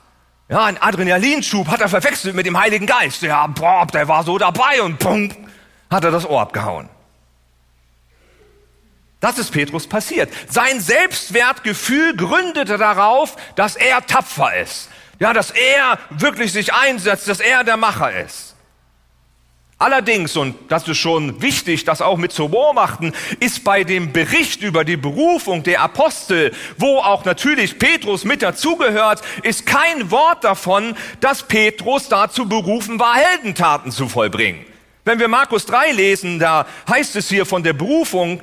Ja, 0.48 0.64
ein 0.64 0.80
Adrenalinschub 0.80 1.68
hat 1.68 1.80
er 1.80 1.88
verwechselt 1.88 2.34
mit 2.34 2.46
dem 2.46 2.58
Heiligen 2.58 2.86
Geist. 2.86 3.22
Ja, 3.22 3.46
boah, 3.46 3.86
der 3.86 4.08
war 4.08 4.24
so 4.24 4.36
dabei 4.36 4.82
und 4.82 4.98
pum, 4.98 5.30
hat 5.90 6.04
er 6.04 6.10
das 6.10 6.28
Ohr 6.28 6.40
abgehauen. 6.42 6.88
Das 9.20 9.38
ist 9.38 9.52
Petrus 9.52 9.86
passiert. 9.86 10.30
Sein 10.50 10.80
Selbstwertgefühl 10.80 12.14
gründete 12.14 12.76
darauf, 12.76 13.36
dass 13.54 13.74
er 13.74 14.04
tapfer 14.04 14.54
ist. 14.56 14.90
Ja, 15.18 15.32
dass 15.32 15.50
er 15.50 15.98
wirklich 16.10 16.52
sich 16.52 16.74
einsetzt, 16.74 17.26
dass 17.26 17.40
er 17.40 17.64
der 17.64 17.78
Macher 17.78 18.12
ist. 18.20 18.53
Allerdings, 19.84 20.34
und 20.38 20.56
das 20.70 20.88
ist 20.88 20.96
schon 20.96 21.42
wichtig, 21.42 21.84
das 21.84 22.00
auch 22.00 22.16
mit 22.16 22.32
zu 22.32 22.48
beobachten, 22.48 23.12
ist 23.38 23.64
bei 23.64 23.84
dem 23.84 24.14
Bericht 24.14 24.62
über 24.62 24.82
die 24.82 24.96
Berufung 24.96 25.62
der 25.62 25.82
Apostel, 25.82 26.54
wo 26.78 27.00
auch 27.00 27.26
natürlich 27.26 27.78
Petrus 27.78 28.24
mit 28.24 28.40
dazugehört, 28.40 29.20
ist 29.42 29.66
kein 29.66 30.10
Wort 30.10 30.42
davon, 30.42 30.96
dass 31.20 31.42
Petrus 31.42 32.08
dazu 32.08 32.48
berufen 32.48 32.98
war, 32.98 33.14
Heldentaten 33.14 33.92
zu 33.92 34.08
vollbringen. 34.08 34.64
Wenn 35.04 35.18
wir 35.18 35.28
Markus 35.28 35.66
3 35.66 35.92
lesen, 35.92 36.38
da 36.38 36.66
heißt 36.88 37.14
es 37.16 37.28
hier 37.28 37.44
von 37.44 37.62
der 37.62 37.74
Berufung, 37.74 38.40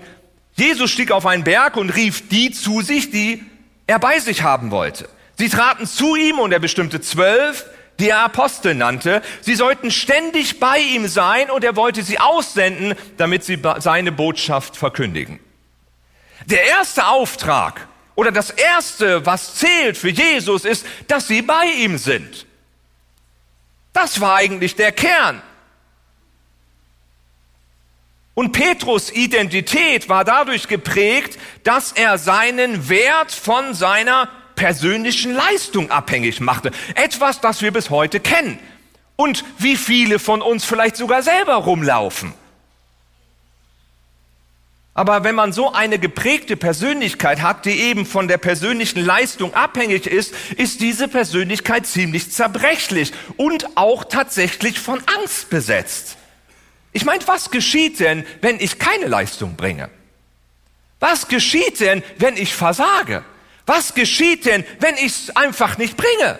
Jesus 0.53 0.91
stieg 0.91 1.11
auf 1.11 1.25
einen 1.25 1.43
Berg 1.43 1.75
und 1.75 1.89
rief 1.89 2.29
die 2.29 2.51
zu 2.51 2.83
sich, 2.83 3.09
die 3.09 3.43
er 3.87 3.97
bei 3.97 4.19
sich 4.19 4.43
haben 4.43 4.69
wollte. 4.69 5.09
Sie 5.39 5.49
traten 5.49 5.87
zu 5.87 6.15
ihm 6.15 6.37
und 6.37 6.51
er 6.51 6.59
bestimmte 6.59 7.01
zwölf, 7.01 7.65
die 8.01 8.09
er 8.09 8.19
Apostel 8.19 8.75
nannte. 8.75 9.21
Sie 9.41 9.55
sollten 9.55 9.91
ständig 9.91 10.59
bei 10.59 10.79
ihm 10.79 11.07
sein 11.07 11.49
und 11.49 11.63
er 11.63 11.75
wollte 11.75 12.03
sie 12.03 12.19
aussenden, 12.19 12.95
damit 13.17 13.43
sie 13.43 13.61
seine 13.77 14.11
Botschaft 14.11 14.75
verkündigen. 14.75 15.39
Der 16.47 16.65
erste 16.65 17.07
Auftrag 17.07 17.87
oder 18.15 18.31
das 18.31 18.49
erste, 18.49 19.25
was 19.25 19.55
zählt 19.55 19.97
für 19.97 20.09
Jesus, 20.09 20.65
ist, 20.65 20.85
dass 21.07 21.27
sie 21.27 21.43
bei 21.43 21.65
ihm 21.65 21.97
sind. 21.97 22.47
Das 23.93 24.19
war 24.19 24.35
eigentlich 24.35 24.75
der 24.75 24.91
Kern. 24.91 25.41
Und 28.33 28.53
Petrus 28.53 29.11
Identität 29.11 30.09
war 30.09 30.23
dadurch 30.23 30.67
geprägt, 30.67 31.37
dass 31.63 31.91
er 31.91 32.17
seinen 32.17 32.89
Wert 32.89 33.31
von 33.31 33.73
seiner 33.73 34.29
persönlichen 34.61 35.33
Leistung 35.33 35.89
abhängig 35.89 36.39
machte. 36.39 36.69
Etwas, 36.93 37.41
das 37.41 37.63
wir 37.63 37.73
bis 37.73 37.89
heute 37.89 38.19
kennen. 38.19 38.59
Und 39.15 39.43
wie 39.57 39.75
viele 39.75 40.19
von 40.19 40.43
uns 40.43 40.65
vielleicht 40.65 40.97
sogar 40.97 41.23
selber 41.23 41.55
rumlaufen. 41.55 42.35
Aber 44.93 45.23
wenn 45.23 45.33
man 45.33 45.51
so 45.51 45.73
eine 45.73 45.97
geprägte 45.97 46.57
Persönlichkeit 46.57 47.41
hat, 47.41 47.65
die 47.65 47.71
eben 47.71 48.05
von 48.05 48.27
der 48.27 48.37
persönlichen 48.37 49.03
Leistung 49.03 49.55
abhängig 49.55 50.05
ist, 50.05 50.35
ist 50.57 50.79
diese 50.79 51.07
Persönlichkeit 51.07 51.87
ziemlich 51.87 52.31
zerbrechlich 52.31 53.13
und 53.37 53.65
auch 53.75 54.03
tatsächlich 54.03 54.79
von 54.79 55.01
Angst 55.17 55.49
besetzt. 55.49 56.17
Ich 56.91 57.03
meine, 57.03 57.27
was 57.27 57.49
geschieht 57.49 57.99
denn, 57.99 58.27
wenn 58.41 58.59
ich 58.59 58.77
keine 58.77 59.07
Leistung 59.07 59.55
bringe? 59.55 59.89
Was 60.99 61.29
geschieht 61.29 61.79
denn, 61.79 62.03
wenn 62.19 62.37
ich 62.37 62.53
versage? 62.53 63.23
Was 63.71 63.93
geschieht 63.93 64.45
denn, 64.45 64.65
wenn 64.81 64.95
ich 64.95 65.05
es 65.05 65.35
einfach 65.37 65.77
nicht 65.77 65.95
bringe? 65.95 66.37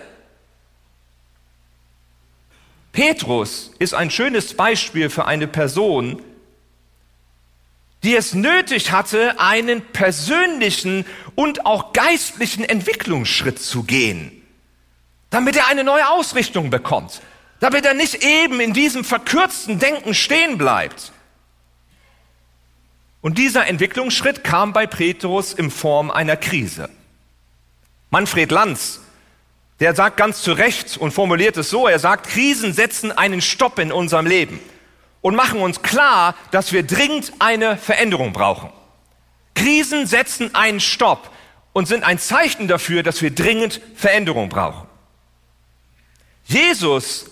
Petrus 2.91 3.71
ist 3.79 3.93
ein 3.93 4.11
schönes 4.11 4.53
Beispiel 4.53 5.09
für 5.09 5.23
eine 5.23 5.47
Person, 5.47 6.21
die 8.03 8.17
es 8.17 8.33
nötig 8.33 8.91
hatte, 8.91 9.39
einen 9.39 9.81
persönlichen 9.93 11.05
und 11.33 11.65
auch 11.65 11.93
geistlichen 11.93 12.65
Entwicklungsschritt 12.65 13.59
zu 13.59 13.83
gehen, 13.83 14.43
damit 15.29 15.55
er 15.55 15.69
eine 15.69 15.85
neue 15.85 16.09
Ausrichtung 16.09 16.69
bekommt, 16.69 17.21
damit 17.61 17.85
er 17.85 17.93
nicht 17.93 18.25
eben 18.25 18.59
in 18.59 18.73
diesem 18.73 19.05
verkürzten 19.05 19.79
Denken 19.79 20.13
stehen 20.13 20.57
bleibt. 20.57 21.13
Und 23.21 23.37
dieser 23.37 23.67
Entwicklungsschritt 23.67 24.43
kam 24.43 24.73
bei 24.73 24.85
Petrus 24.85 25.53
in 25.53 25.71
Form 25.71 26.11
einer 26.11 26.35
Krise. 26.35 26.89
Manfred 28.11 28.51
Lanz, 28.51 28.99
der 29.79 29.95
sagt 29.95 30.17
ganz 30.17 30.41
zu 30.43 30.51
Recht 30.51 30.97
und 30.97 31.11
formuliert 31.11 31.57
es 31.57 31.69
so, 31.69 31.87
er 31.87 31.97
sagt, 31.97 32.27
Krisen 32.27 32.73
setzen 32.73 33.11
einen 33.11 33.41
Stopp 33.41 33.79
in 33.79 33.91
unserem 33.91 34.27
Leben 34.27 34.59
und 35.21 35.35
machen 35.35 35.61
uns 35.61 35.81
klar, 35.81 36.35
dass 36.51 36.73
wir 36.73 36.83
dringend 36.83 37.33
eine 37.39 37.77
Veränderung 37.77 38.33
brauchen. 38.33 38.69
Krisen 39.55 40.05
setzen 40.07 40.53
einen 40.53 40.81
Stopp 40.81 41.31
und 41.73 41.87
sind 41.87 42.03
ein 42.03 42.19
Zeichen 42.19 42.67
dafür, 42.67 43.01
dass 43.01 43.21
wir 43.21 43.31
dringend 43.33 43.81
Veränderung 43.95 44.49
brauchen. 44.49 44.87
Jesus 46.45 47.31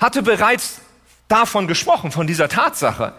hatte 0.00 0.22
bereits 0.22 0.80
davon 1.28 1.66
gesprochen, 1.66 2.12
von 2.12 2.26
dieser 2.26 2.48
Tatsache. 2.48 3.12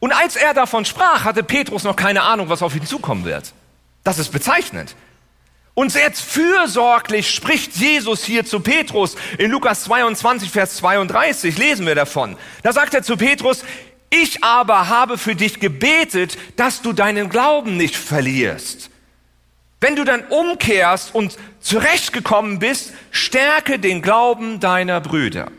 Und 0.00 0.12
als 0.12 0.34
er 0.34 0.54
davon 0.54 0.84
sprach, 0.84 1.24
hatte 1.24 1.44
Petrus 1.44 1.84
noch 1.84 1.96
keine 1.96 2.22
Ahnung, 2.22 2.48
was 2.48 2.62
auf 2.62 2.74
ihn 2.74 2.84
zukommen 2.84 3.24
wird. 3.24 3.52
Das 4.02 4.18
ist 4.18 4.32
bezeichnend. 4.32 4.96
Und 5.76 5.92
sehr 5.92 6.10
fürsorglich 6.10 7.30
spricht 7.30 7.76
Jesus 7.76 8.24
hier 8.24 8.46
zu 8.46 8.60
Petrus. 8.60 9.14
In 9.36 9.50
Lukas 9.50 9.84
22, 9.84 10.50
Vers 10.50 10.76
32 10.78 11.58
lesen 11.58 11.84
wir 11.84 11.94
davon. 11.94 12.38
Da 12.62 12.72
sagt 12.72 12.94
er 12.94 13.02
zu 13.02 13.18
Petrus, 13.18 13.62
ich 14.08 14.42
aber 14.42 14.88
habe 14.88 15.18
für 15.18 15.34
dich 15.34 15.60
gebetet, 15.60 16.38
dass 16.56 16.80
du 16.80 16.94
deinen 16.94 17.28
Glauben 17.28 17.76
nicht 17.76 17.94
verlierst. 17.94 18.88
Wenn 19.78 19.96
du 19.96 20.04
dann 20.04 20.24
umkehrst 20.28 21.14
und 21.14 21.36
zurechtgekommen 21.60 22.58
bist, 22.58 22.94
stärke 23.10 23.78
den 23.78 24.00
Glauben 24.00 24.60
deiner 24.60 25.02
Brüder. 25.02 25.52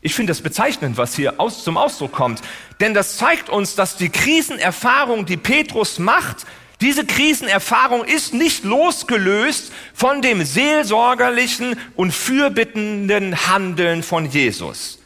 Ich 0.00 0.14
finde 0.14 0.32
es 0.32 0.42
bezeichnend, 0.42 0.96
was 0.96 1.14
hier 1.14 1.38
aus, 1.38 1.62
zum 1.62 1.76
Ausdruck 1.76 2.10
kommt, 2.10 2.42
denn 2.80 2.92
das 2.92 3.18
zeigt 3.18 3.50
uns, 3.50 3.76
dass 3.76 3.96
die 3.96 4.10
Krisenerfahrung, 4.10 5.26
die 5.26 5.36
Petrus 5.36 6.00
macht, 6.00 6.44
diese 6.80 7.04
Krisenerfahrung 7.04 8.04
ist 8.04 8.34
nicht 8.34 8.64
losgelöst 8.64 9.72
von 9.94 10.22
dem 10.22 10.44
seelsorgerlichen 10.44 11.78
und 11.96 12.12
fürbittenden 12.12 13.48
Handeln 13.48 14.04
von 14.04 14.30
Jesus. 14.30 15.00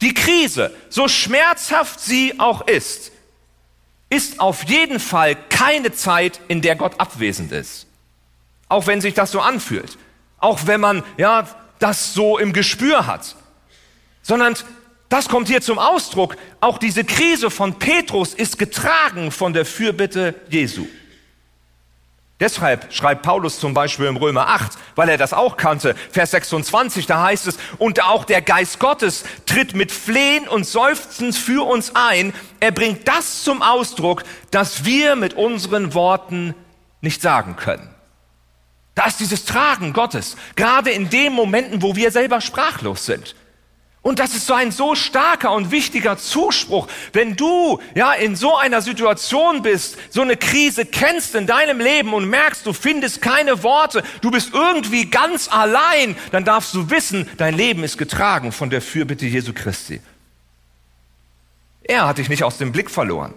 Die 0.00 0.14
Krise, 0.14 0.74
so 0.88 1.06
schmerzhaft 1.06 2.00
sie 2.00 2.38
auch 2.38 2.66
ist, 2.66 3.12
ist 4.10 4.40
auf 4.40 4.64
jeden 4.64 4.98
Fall 4.98 5.36
keine 5.50 5.92
Zeit, 5.92 6.40
in 6.48 6.62
der 6.62 6.76
Gott 6.76 6.98
abwesend 6.98 7.52
ist. 7.52 7.86
Auch 8.68 8.86
wenn 8.86 9.00
sich 9.00 9.14
das 9.14 9.30
so 9.30 9.40
anfühlt. 9.40 9.98
Auch 10.38 10.66
wenn 10.66 10.80
man, 10.80 11.02
ja, 11.16 11.48
das 11.78 12.14
so 12.14 12.38
im 12.38 12.52
Gespür 12.52 13.06
hat. 13.06 13.36
Sondern 14.22 14.56
das 15.08 15.28
kommt 15.28 15.48
hier 15.48 15.62
zum 15.62 15.78
Ausdruck. 15.78 16.36
Auch 16.60 16.78
diese 16.78 17.04
Krise 17.04 17.50
von 17.50 17.78
Petrus 17.78 18.34
ist 18.34 18.58
getragen 18.58 19.30
von 19.30 19.52
der 19.52 19.64
Fürbitte 19.64 20.34
Jesu. 20.50 20.86
Deshalb 22.40 22.92
schreibt 22.92 23.22
Paulus 23.22 23.58
zum 23.58 23.74
Beispiel 23.74 24.06
im 24.06 24.16
Römer 24.16 24.46
8, 24.48 24.72
weil 24.94 25.08
er 25.08 25.18
das 25.18 25.32
auch 25.32 25.56
kannte, 25.56 25.96
Vers 26.12 26.30
26, 26.30 27.06
da 27.06 27.24
heißt 27.24 27.48
es, 27.48 27.58
und 27.78 28.04
auch 28.04 28.24
der 28.24 28.42
Geist 28.42 28.78
Gottes 28.78 29.24
tritt 29.44 29.74
mit 29.74 29.90
Flehen 29.90 30.46
und 30.46 30.64
Seufzen 30.64 31.32
für 31.32 31.66
uns 31.66 31.96
ein. 31.96 32.32
Er 32.60 32.70
bringt 32.70 33.08
das 33.08 33.42
zum 33.42 33.60
Ausdruck, 33.60 34.22
dass 34.52 34.84
wir 34.84 35.16
mit 35.16 35.34
unseren 35.34 35.94
Worten 35.94 36.54
nicht 37.00 37.22
sagen 37.22 37.56
können. 37.56 37.90
Da 38.94 39.06
ist 39.06 39.18
dieses 39.18 39.44
Tragen 39.44 39.92
Gottes, 39.92 40.36
gerade 40.54 40.90
in 40.90 41.10
den 41.10 41.32
Momenten, 41.32 41.82
wo 41.82 41.96
wir 41.96 42.12
selber 42.12 42.40
sprachlos 42.40 43.04
sind. 43.06 43.34
Und 44.08 44.20
das 44.20 44.34
ist 44.34 44.46
so 44.46 44.54
ein 44.54 44.72
so 44.72 44.94
starker 44.94 45.52
und 45.52 45.70
wichtiger 45.70 46.16
Zuspruch. 46.16 46.88
Wenn 47.12 47.36
du 47.36 47.78
ja 47.94 48.14
in 48.14 48.36
so 48.36 48.56
einer 48.56 48.80
Situation 48.80 49.60
bist, 49.60 49.98
so 50.08 50.22
eine 50.22 50.38
Krise 50.38 50.86
kennst 50.86 51.34
in 51.34 51.46
deinem 51.46 51.78
Leben 51.78 52.14
und 52.14 52.24
merkst, 52.24 52.64
du 52.64 52.72
findest 52.72 53.20
keine 53.20 53.62
Worte, 53.62 54.02
du 54.22 54.30
bist 54.30 54.54
irgendwie 54.54 55.10
ganz 55.10 55.48
allein, 55.52 56.16
dann 56.32 56.46
darfst 56.46 56.72
du 56.72 56.88
wissen, 56.88 57.28
dein 57.36 57.54
Leben 57.54 57.84
ist 57.84 57.98
getragen 57.98 58.50
von 58.50 58.70
der 58.70 58.80
Fürbitte 58.80 59.26
Jesu 59.26 59.52
Christi. 59.52 60.00
Er 61.82 62.06
hat 62.06 62.16
dich 62.16 62.30
nicht 62.30 62.44
aus 62.44 62.56
dem 62.56 62.72
Blick 62.72 62.90
verloren. 62.90 63.34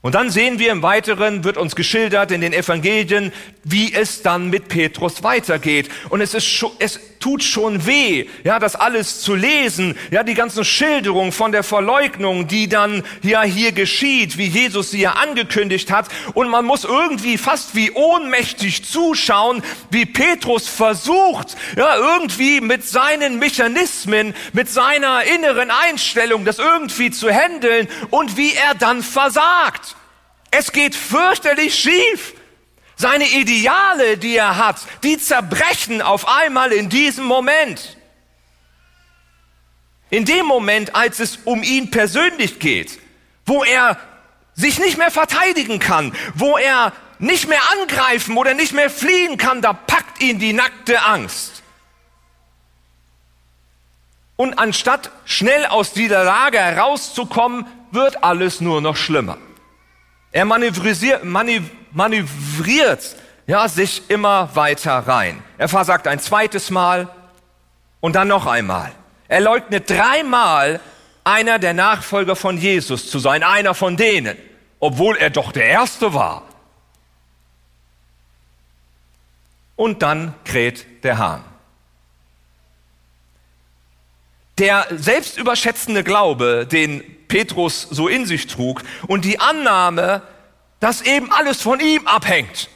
Und 0.00 0.14
dann 0.14 0.30
sehen 0.30 0.58
wir 0.58 0.70
im 0.70 0.82
Weiteren, 0.82 1.42
wird 1.42 1.56
uns 1.56 1.74
geschildert 1.74 2.30
in 2.30 2.40
den 2.40 2.52
Evangelien, 2.52 3.32
wie 3.64 3.92
es 3.92 4.22
dann 4.22 4.48
mit 4.48 4.68
Petrus 4.68 5.24
weitergeht. 5.24 5.90
Und 6.08 6.20
es 6.20 6.34
ist 6.34 6.46
schon, 6.46 6.70
es 6.78 7.17
tut 7.20 7.42
schon 7.42 7.86
weh, 7.86 8.26
ja, 8.44 8.58
das 8.58 8.76
alles 8.76 9.20
zu 9.20 9.34
lesen, 9.34 9.96
ja, 10.10 10.22
die 10.22 10.34
ganzen 10.34 10.64
Schilderungen 10.64 11.32
von 11.32 11.52
der 11.52 11.62
Verleugnung, 11.62 12.46
die 12.46 12.68
dann 12.68 13.02
ja 13.22 13.42
hier 13.42 13.72
geschieht, 13.72 14.38
wie 14.38 14.46
Jesus 14.46 14.90
sie 14.90 15.00
ja 15.00 15.12
angekündigt 15.12 15.90
hat. 15.90 16.08
Und 16.34 16.48
man 16.48 16.64
muss 16.64 16.84
irgendwie 16.84 17.38
fast 17.38 17.74
wie 17.74 17.90
ohnmächtig 17.90 18.84
zuschauen, 18.84 19.62
wie 19.90 20.06
Petrus 20.06 20.68
versucht, 20.68 21.56
ja, 21.76 21.96
irgendwie 21.96 22.60
mit 22.60 22.86
seinen 22.86 23.38
Mechanismen, 23.38 24.34
mit 24.52 24.70
seiner 24.70 25.24
inneren 25.24 25.70
Einstellung, 25.70 26.44
das 26.44 26.58
irgendwie 26.58 27.10
zu 27.10 27.30
handeln 27.30 27.88
und 28.10 28.36
wie 28.36 28.52
er 28.54 28.74
dann 28.74 29.02
versagt. 29.02 29.96
Es 30.50 30.72
geht 30.72 30.94
fürchterlich 30.94 31.74
schief. 31.74 32.34
Seine 33.00 33.28
Ideale, 33.28 34.18
die 34.18 34.36
er 34.36 34.56
hat, 34.56 34.80
die 35.04 35.18
zerbrechen 35.18 36.02
auf 36.02 36.26
einmal 36.26 36.72
in 36.72 36.88
diesem 36.88 37.24
Moment. 37.24 37.96
In 40.10 40.24
dem 40.24 40.46
Moment, 40.46 40.96
als 40.96 41.20
es 41.20 41.38
um 41.44 41.62
ihn 41.62 41.92
persönlich 41.92 42.58
geht, 42.58 42.98
wo 43.46 43.62
er 43.62 43.98
sich 44.54 44.80
nicht 44.80 44.98
mehr 44.98 45.12
verteidigen 45.12 45.78
kann, 45.78 46.12
wo 46.34 46.58
er 46.58 46.92
nicht 47.20 47.48
mehr 47.48 47.60
angreifen 47.80 48.36
oder 48.36 48.54
nicht 48.54 48.72
mehr 48.72 48.90
fliehen 48.90 49.36
kann, 49.36 49.62
da 49.62 49.72
packt 49.72 50.20
ihn 50.20 50.40
die 50.40 50.52
nackte 50.52 51.00
Angst. 51.04 51.62
Und 54.34 54.58
anstatt 54.58 55.12
schnell 55.24 55.66
aus 55.66 55.92
dieser 55.92 56.24
Lage 56.24 56.58
herauszukommen, 56.58 57.64
wird 57.92 58.24
alles 58.24 58.60
nur 58.60 58.80
noch 58.80 58.96
schlimmer. 58.96 59.38
Er 60.32 60.44
manövriert, 60.44 61.22
manövriert 61.92 63.16
ja, 63.46 63.66
sich 63.66 64.02
immer 64.08 64.54
weiter 64.54 64.98
rein. 64.98 65.42
Er 65.56 65.68
versagt 65.68 66.06
ein 66.06 66.20
zweites 66.20 66.70
Mal 66.70 67.08
und 68.00 68.14
dann 68.14 68.28
noch 68.28 68.46
einmal. 68.46 68.92
Er 69.26 69.40
leugnet 69.40 69.88
dreimal, 69.88 70.80
einer 71.24 71.58
der 71.58 71.74
Nachfolger 71.74 72.36
von 72.36 72.58
Jesus 72.58 73.10
zu 73.10 73.18
sein, 73.18 73.42
einer 73.42 73.74
von 73.74 73.96
denen, 73.96 74.36
obwohl 74.80 75.16
er 75.16 75.30
doch 75.30 75.52
der 75.52 75.66
Erste 75.66 76.14
war. 76.14 76.42
Und 79.76 80.02
dann 80.02 80.34
kräht 80.44 81.04
der 81.04 81.18
Hahn. 81.18 81.44
Der 84.58 84.86
selbstüberschätzende 84.90 86.02
Glaube, 86.02 86.66
den 86.66 87.02
Petrus 87.28 87.82
so 87.82 88.08
in 88.08 88.26
sich 88.26 88.46
trug 88.46 88.82
und 89.06 89.24
die 89.24 89.38
Annahme, 89.38 90.22
dass 90.80 91.02
eben 91.02 91.32
alles 91.32 91.62
von 91.62 91.80
ihm 91.80 92.06
abhängt. 92.06 92.68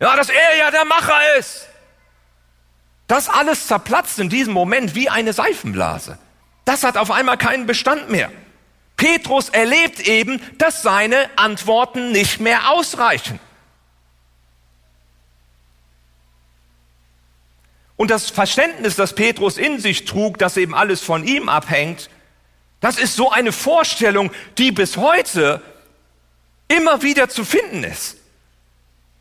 Ja, 0.00 0.16
dass 0.16 0.28
er 0.28 0.56
ja 0.58 0.70
der 0.70 0.84
Macher 0.84 1.36
ist. 1.38 1.66
Das 3.06 3.28
alles 3.28 3.66
zerplatzt 3.66 4.18
in 4.18 4.28
diesem 4.28 4.52
Moment 4.52 4.94
wie 4.94 5.08
eine 5.08 5.32
Seifenblase. 5.32 6.18
Das 6.64 6.82
hat 6.82 6.96
auf 6.96 7.10
einmal 7.10 7.38
keinen 7.38 7.66
Bestand 7.66 8.10
mehr. 8.10 8.30
Petrus 8.96 9.48
erlebt 9.50 10.00
eben, 10.00 10.40
dass 10.58 10.82
seine 10.82 11.30
Antworten 11.36 12.12
nicht 12.12 12.40
mehr 12.40 12.70
ausreichen. 12.70 13.38
Und 17.96 18.10
das 18.10 18.30
Verständnis, 18.30 18.96
das 18.96 19.14
Petrus 19.14 19.56
in 19.56 19.80
sich 19.80 20.04
trug, 20.04 20.38
dass 20.38 20.56
eben 20.56 20.74
alles 20.74 21.00
von 21.00 21.24
ihm 21.24 21.48
abhängt, 21.48 22.10
das 22.80 22.98
ist 22.98 23.16
so 23.16 23.30
eine 23.30 23.52
Vorstellung, 23.52 24.30
die 24.58 24.70
bis 24.70 24.96
heute 24.98 25.62
immer 26.68 27.02
wieder 27.02 27.28
zu 27.28 27.44
finden 27.44 27.84
ist. 27.84 28.16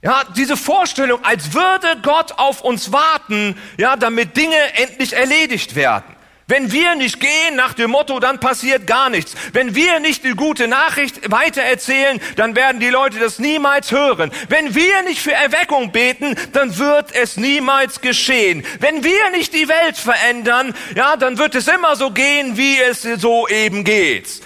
Ja, 0.02 0.24
diese 0.36 0.56
Vorstellung, 0.56 1.24
als 1.24 1.54
würde 1.54 1.98
Gott 2.04 2.34
auf 2.34 2.62
uns 2.62 2.92
warten, 2.92 3.58
ja, 3.78 3.96
damit 3.96 4.38
Dinge 4.38 4.58
endlich 4.76 5.14
erledigt 5.14 5.76
werden. 5.76 6.16
Wenn 6.48 6.72
wir 6.72 6.94
nicht 6.94 7.20
gehen 7.20 7.56
nach 7.56 7.74
dem 7.74 7.90
Motto, 7.90 8.20
dann 8.20 8.40
passiert 8.40 8.86
gar 8.86 9.10
nichts. 9.10 9.34
Wenn 9.52 9.74
wir 9.74 10.00
nicht 10.00 10.24
die 10.24 10.36
gute 10.36 10.68
Nachricht 10.68 11.32
weitererzählen, 11.32 12.22
dann 12.36 12.56
werden 12.56 12.80
die 12.80 12.90
Leute 12.90 13.18
das 13.18 13.40
niemals 13.40 13.92
hören. 13.92 14.32
Wenn 14.48 14.76
wir 14.76 15.02
nicht 15.02 15.22
für 15.22 15.34
Erweckung 15.34 15.92
beten, 15.92 16.36
dann 16.54 16.78
wird 16.78 17.16
es 17.16 17.38
niemals 17.38 18.00
geschehen. 18.00 18.64
Wenn 18.80 19.04
wir 19.04 19.32
nicht 19.32 19.56
die 19.56 19.68
Welt 19.68 19.98
verändern, 19.98 20.76
ja, 20.94 21.16
dann 21.16 21.40
wird 21.40 21.56
es 21.56 21.68
immer 21.68 21.96
so 21.96 22.12
gehen, 22.12 22.58
wie 22.58 22.78
es 22.78 23.02
so 23.02 23.48
eben 23.48 23.84
geht. 23.84 24.42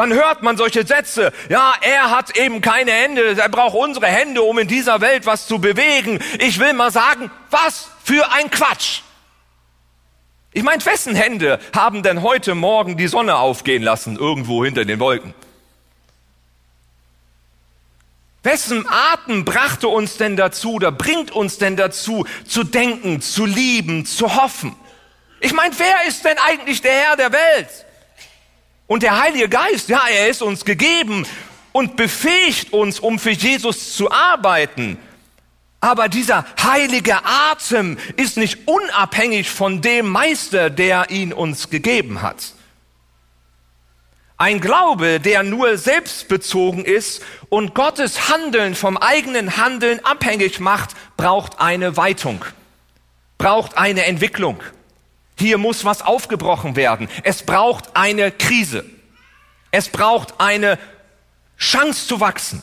Dann 0.00 0.14
hört 0.14 0.42
man 0.42 0.56
solche 0.56 0.86
Sätze. 0.86 1.30
Ja, 1.50 1.74
er 1.82 2.10
hat 2.10 2.34
eben 2.34 2.62
keine 2.62 2.90
Hände. 2.90 3.36
Er 3.38 3.50
braucht 3.50 3.76
unsere 3.76 4.06
Hände, 4.06 4.40
um 4.40 4.58
in 4.58 4.66
dieser 4.66 5.02
Welt 5.02 5.26
was 5.26 5.46
zu 5.46 5.58
bewegen. 5.58 6.20
Ich 6.38 6.58
will 6.58 6.72
mal 6.72 6.90
sagen, 6.90 7.30
was 7.50 7.90
für 8.02 8.32
ein 8.32 8.50
Quatsch. 8.50 9.02
Ich 10.54 10.62
meine, 10.62 10.82
wessen 10.86 11.14
Hände 11.14 11.60
haben 11.76 12.02
denn 12.02 12.22
heute 12.22 12.54
Morgen 12.54 12.96
die 12.96 13.08
Sonne 13.08 13.36
aufgehen 13.36 13.82
lassen, 13.82 14.16
irgendwo 14.16 14.64
hinter 14.64 14.86
den 14.86 15.00
Wolken? 15.00 15.34
Wessen 18.42 18.86
Atem 18.88 19.44
brachte 19.44 19.88
uns 19.88 20.16
denn 20.16 20.34
dazu 20.34 20.76
oder 20.76 20.92
bringt 20.92 21.30
uns 21.30 21.58
denn 21.58 21.76
dazu, 21.76 22.24
zu 22.48 22.64
denken, 22.64 23.20
zu 23.20 23.44
lieben, 23.44 24.06
zu 24.06 24.34
hoffen? 24.34 24.74
Ich 25.40 25.52
meine, 25.52 25.74
wer 25.78 26.08
ist 26.08 26.24
denn 26.24 26.38
eigentlich 26.38 26.80
der 26.80 26.92
Herr 26.92 27.16
der 27.18 27.32
Welt? 27.32 27.68
Und 28.90 29.04
der 29.04 29.20
Heilige 29.20 29.48
Geist, 29.48 29.88
ja, 29.88 30.02
er 30.10 30.30
ist 30.30 30.42
uns 30.42 30.64
gegeben 30.64 31.24
und 31.70 31.94
befähigt 31.94 32.72
uns, 32.72 32.98
um 32.98 33.20
für 33.20 33.30
Jesus 33.30 33.94
zu 33.94 34.10
arbeiten. 34.10 34.98
Aber 35.78 36.08
dieser 36.08 36.44
heilige 36.60 37.24
Atem 37.24 37.98
ist 38.16 38.36
nicht 38.36 38.66
unabhängig 38.66 39.48
von 39.48 39.80
dem 39.80 40.08
Meister, 40.08 40.70
der 40.70 41.08
ihn 41.10 41.32
uns 41.32 41.70
gegeben 41.70 42.20
hat. 42.20 42.54
Ein 44.36 44.60
Glaube, 44.60 45.20
der 45.20 45.44
nur 45.44 45.78
selbstbezogen 45.78 46.84
ist 46.84 47.22
und 47.48 47.76
Gottes 47.76 48.28
Handeln 48.28 48.74
vom 48.74 48.96
eigenen 48.96 49.56
Handeln 49.56 50.04
abhängig 50.04 50.58
macht, 50.58 50.96
braucht 51.16 51.60
eine 51.60 51.96
Weitung, 51.96 52.44
braucht 53.38 53.78
eine 53.78 54.04
Entwicklung. 54.06 54.60
Hier 55.40 55.56
muss 55.56 55.86
was 55.86 56.02
aufgebrochen 56.02 56.76
werden. 56.76 57.08
Es 57.24 57.42
braucht 57.42 57.96
eine 57.96 58.30
Krise. 58.30 58.84
Es 59.70 59.88
braucht 59.88 60.38
eine 60.38 60.78
Chance 61.58 62.06
zu 62.06 62.20
wachsen. 62.20 62.62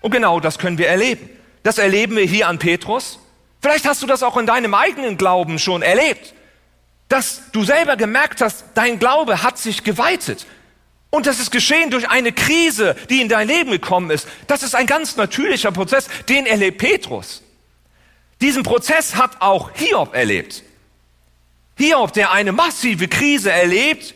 Und 0.00 0.10
genau 0.10 0.40
das 0.40 0.58
können 0.58 0.78
wir 0.78 0.88
erleben. 0.88 1.28
Das 1.62 1.76
erleben 1.76 2.16
wir 2.16 2.24
hier 2.24 2.48
an 2.48 2.58
Petrus. 2.58 3.18
Vielleicht 3.60 3.84
hast 3.86 4.02
du 4.02 4.06
das 4.06 4.22
auch 4.22 4.38
in 4.38 4.46
deinem 4.46 4.72
eigenen 4.72 5.18
Glauben 5.18 5.58
schon 5.58 5.82
erlebt, 5.82 6.32
dass 7.08 7.50
du 7.52 7.62
selber 7.62 7.96
gemerkt 7.96 8.40
hast, 8.40 8.64
dein 8.74 8.98
Glaube 8.98 9.42
hat 9.42 9.58
sich 9.58 9.84
geweitet. 9.84 10.46
Und 11.10 11.26
das 11.26 11.40
ist 11.40 11.50
geschehen 11.50 11.90
durch 11.90 12.08
eine 12.08 12.32
Krise, 12.32 12.96
die 13.10 13.20
in 13.20 13.28
dein 13.28 13.48
Leben 13.48 13.70
gekommen 13.70 14.10
ist. 14.10 14.26
Das 14.46 14.62
ist 14.62 14.74
ein 14.74 14.86
ganz 14.86 15.16
natürlicher 15.16 15.72
Prozess, 15.72 16.08
den 16.30 16.46
erlebt 16.46 16.78
Petrus. 16.78 17.42
Diesen 18.40 18.62
Prozess 18.62 19.16
hat 19.16 19.42
auch 19.42 19.72
Hiob 19.74 20.14
erlebt. 20.14 20.62
Hiob, 21.78 22.12
der 22.12 22.32
eine 22.32 22.52
massive 22.52 23.08
Krise 23.08 23.50
erlebt, 23.52 24.14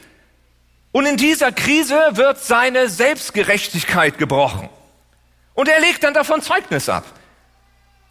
und 0.90 1.06
in 1.06 1.16
dieser 1.16 1.52
Krise 1.52 1.98
wird 2.12 2.38
seine 2.38 2.88
Selbstgerechtigkeit 2.88 4.18
gebrochen. 4.18 4.68
Und 5.54 5.68
er 5.68 5.80
legt 5.80 6.04
dann 6.04 6.12
davon 6.12 6.42
Zeugnis 6.42 6.88
ab. 6.88 7.04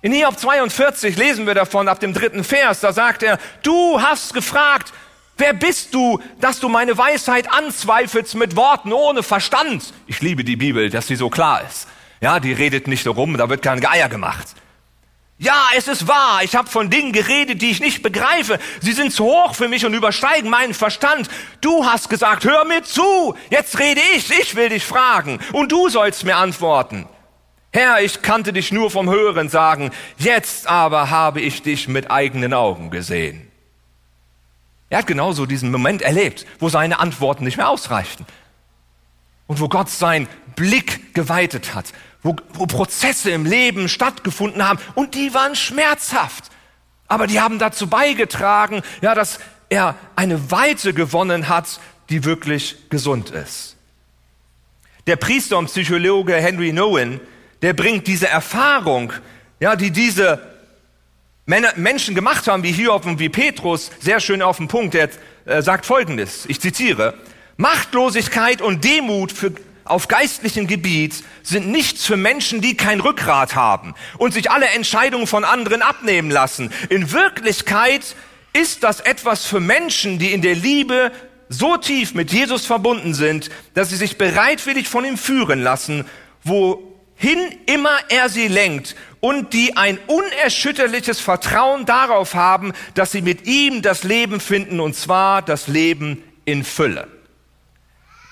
In 0.02 0.14
Hiob 0.14 0.40
42 0.40 1.16
lesen 1.16 1.46
wir 1.46 1.54
davon 1.54 1.88
ab 1.88 2.00
dem 2.00 2.14
dritten 2.14 2.44
Vers, 2.44 2.80
da 2.80 2.92
sagt 2.92 3.22
er, 3.22 3.38
du 3.62 4.02
hast 4.02 4.34
gefragt, 4.34 4.94
wer 5.38 5.54
bist 5.54 5.94
du, 5.94 6.20
dass 6.40 6.60
du 6.60 6.70
meine 6.70 6.98
Weisheit 6.98 7.52
anzweifelst 7.52 8.34
mit 8.34 8.56
Worten 8.56 8.94
ohne 8.94 9.22
Verstand? 9.22 9.94
Ich 10.08 10.22
liebe 10.22 10.44
die 10.44 10.56
Bibel, 10.56 10.90
dass 10.90 11.06
sie 11.06 11.16
so 11.16 11.30
klar 11.30 11.62
ist. 11.70 11.88
Ja, 12.20 12.40
die 12.40 12.54
redet 12.54 12.88
nicht 12.88 13.08
rum, 13.08 13.38
da 13.38 13.50
wird 13.50 13.62
kein 13.62 13.80
Geier 13.80 14.10
gemacht. 14.10 14.56
Ja, 15.42 15.70
es 15.76 15.88
ist 15.88 16.08
wahr, 16.08 16.44
ich 16.44 16.56
habe 16.56 16.70
von 16.70 16.92
Dingen 16.92 17.14
geredet, 17.14 17.64
die 17.64 17.72
ich 17.72 17.80
nicht 17.80 18.04
begreife. 18.04 18.60
Sie 18.80 18.92
sind 18.92 19.12
zu 19.12 19.26
hoch 19.26 19.56
für 19.56 19.68
mich 19.68 19.84
und 19.88 19.96
übersteigen 19.96 20.52
meinen 20.52 20.76
Verstand. 20.76 21.30
Du 21.62 21.84
hast 21.84 22.12
gesagt, 22.12 22.46
hör 22.46 22.64
mir 22.64 22.84
zu, 22.84 23.36
jetzt 23.50 23.80
rede 23.80 24.02
ich, 24.16 24.30
ich 24.30 24.54
will 24.54 24.70
dich 24.70 24.86
fragen 24.86 25.40
und 25.52 25.72
du 25.72 25.90
sollst 25.90 26.26
mir 26.26 26.36
antworten. 26.36 27.08
Herr, 27.74 28.04
ich 28.04 28.22
kannte 28.22 28.54
dich 28.54 28.72
nur 28.72 28.92
vom 28.92 29.10
Hören 29.10 29.50
sagen, 29.50 29.90
jetzt 30.20 30.68
aber 30.68 31.10
habe 31.10 31.42
ich 31.42 31.64
dich 31.64 31.88
mit 31.88 32.12
eigenen 32.12 32.54
Augen 32.54 32.92
gesehen. 32.92 33.50
Er 34.92 35.00
hat 35.00 35.08
genauso 35.08 35.48
diesen 35.48 35.72
Moment 35.72 36.04
erlebt, 36.04 36.46
wo 36.60 36.70
seine 36.70 37.00
Antworten 37.00 37.46
nicht 37.46 37.58
mehr 37.58 37.70
ausreichten. 37.70 38.28
Und 39.48 39.60
wo 39.60 39.70
Gott 39.70 39.90
seinen 39.90 40.28
Blick 40.56 41.16
geweitet 41.16 41.74
hat, 41.74 41.86
wo, 42.24 42.36
wo 42.54 42.66
Prozesse 42.66 43.32
im 43.32 43.46
Leben 43.46 43.90
stattgefunden 43.90 44.68
haben 44.68 44.80
und 44.96 45.16
die 45.16 45.34
waren 45.34 45.56
schmerzhaft. 45.56 46.46
Aber 47.08 47.28
die 47.28 47.42
haben 47.42 47.60
dazu 47.60 47.88
beigetragen, 47.88 48.82
ja, 49.02 49.16
dass 49.16 49.40
er 49.70 49.96
eine 50.16 50.52
Weite 50.52 50.94
gewonnen 50.94 51.50
hat, 51.50 51.80
die 52.10 52.24
wirklich 52.24 52.90
gesund 52.90 53.30
ist. 53.32 53.76
Der 55.08 55.16
Priester 55.16 55.58
und 55.58 55.66
Psychologe 55.66 56.36
Henry 56.36 56.72
Nowen 56.72 57.20
der 57.62 57.74
bringt 57.74 58.08
diese 58.08 58.28
Erfahrung, 58.28 59.14
ja, 59.60 59.76
die 59.76 59.92
diese 59.92 60.42
Männer, 61.46 61.74
Menschen 61.76 62.16
gemacht 62.16 62.48
haben, 62.48 62.64
wie 62.64 62.72
Hiob 62.72 63.06
und 63.06 63.20
wie 63.20 63.30
Petrus, 63.30 63.92
sehr 64.00 64.20
schön 64.20 64.42
auf 64.42 64.58
den 64.58 64.68
Punkt. 64.68 64.96
Er 64.96 65.10
äh, 65.46 65.62
sagt 65.62 65.86
Folgendes, 65.86 66.46
ich 66.48 66.60
zitiere, 66.60 67.14
Machtlosigkeit 67.58 68.62
und 68.62 68.84
Demut 68.84 69.32
für, 69.32 69.54
auf 69.92 70.08
geistlichem 70.08 70.68
Gebiet 70.68 71.24
sind 71.44 71.68
nichts 71.68 72.06
für 72.06 72.18
Menschen, 72.18 72.62
die 72.62 72.78
kein 72.78 73.02
Rückgrat 73.02 73.56
haben 73.56 73.94
und 74.18 74.34
sich 74.34 74.50
alle 74.50 74.68
Entscheidungen 74.68 75.28
von 75.28 75.44
anderen 75.44 75.82
abnehmen 75.82 76.32
lassen. 76.32 76.72
In 76.90 77.12
Wirklichkeit 77.12 78.16
ist 78.54 78.84
das 78.84 79.02
etwas 79.02 79.46
für 79.46 79.60
Menschen, 79.60 80.18
die 80.18 80.32
in 80.32 80.42
der 80.42 80.56
Liebe 80.56 81.12
so 81.50 81.78
tief 81.78 82.14
mit 82.14 82.32
Jesus 82.32 82.66
verbunden 82.66 83.14
sind, 83.14 83.50
dass 83.74 83.90
sie 83.90 83.98
sich 83.98 84.18
bereitwillig 84.18 84.88
von 84.88 85.04
ihm 85.04 85.18
führen 85.18 85.62
lassen, 85.62 86.06
wo 86.44 86.82
hin 87.16 87.40
immer 87.66 87.98
er 88.10 88.30
sie 88.30 88.48
lenkt 88.48 88.96
und 89.20 89.54
die 89.54 89.78
ein 89.78 90.00
unerschütterliches 90.08 91.20
Vertrauen 91.20 91.86
darauf 91.86 92.34
haben, 92.34 92.74
dass 92.96 93.12
sie 93.12 93.22
mit 93.22 93.46
ihm 93.46 93.82
das 93.82 94.04
Leben 94.04 94.40
finden 94.40 94.80
und 94.80 94.96
zwar 94.96 95.42
das 95.42 95.68
Leben 95.68 96.24
in 96.46 96.64
Fülle. 96.64 97.08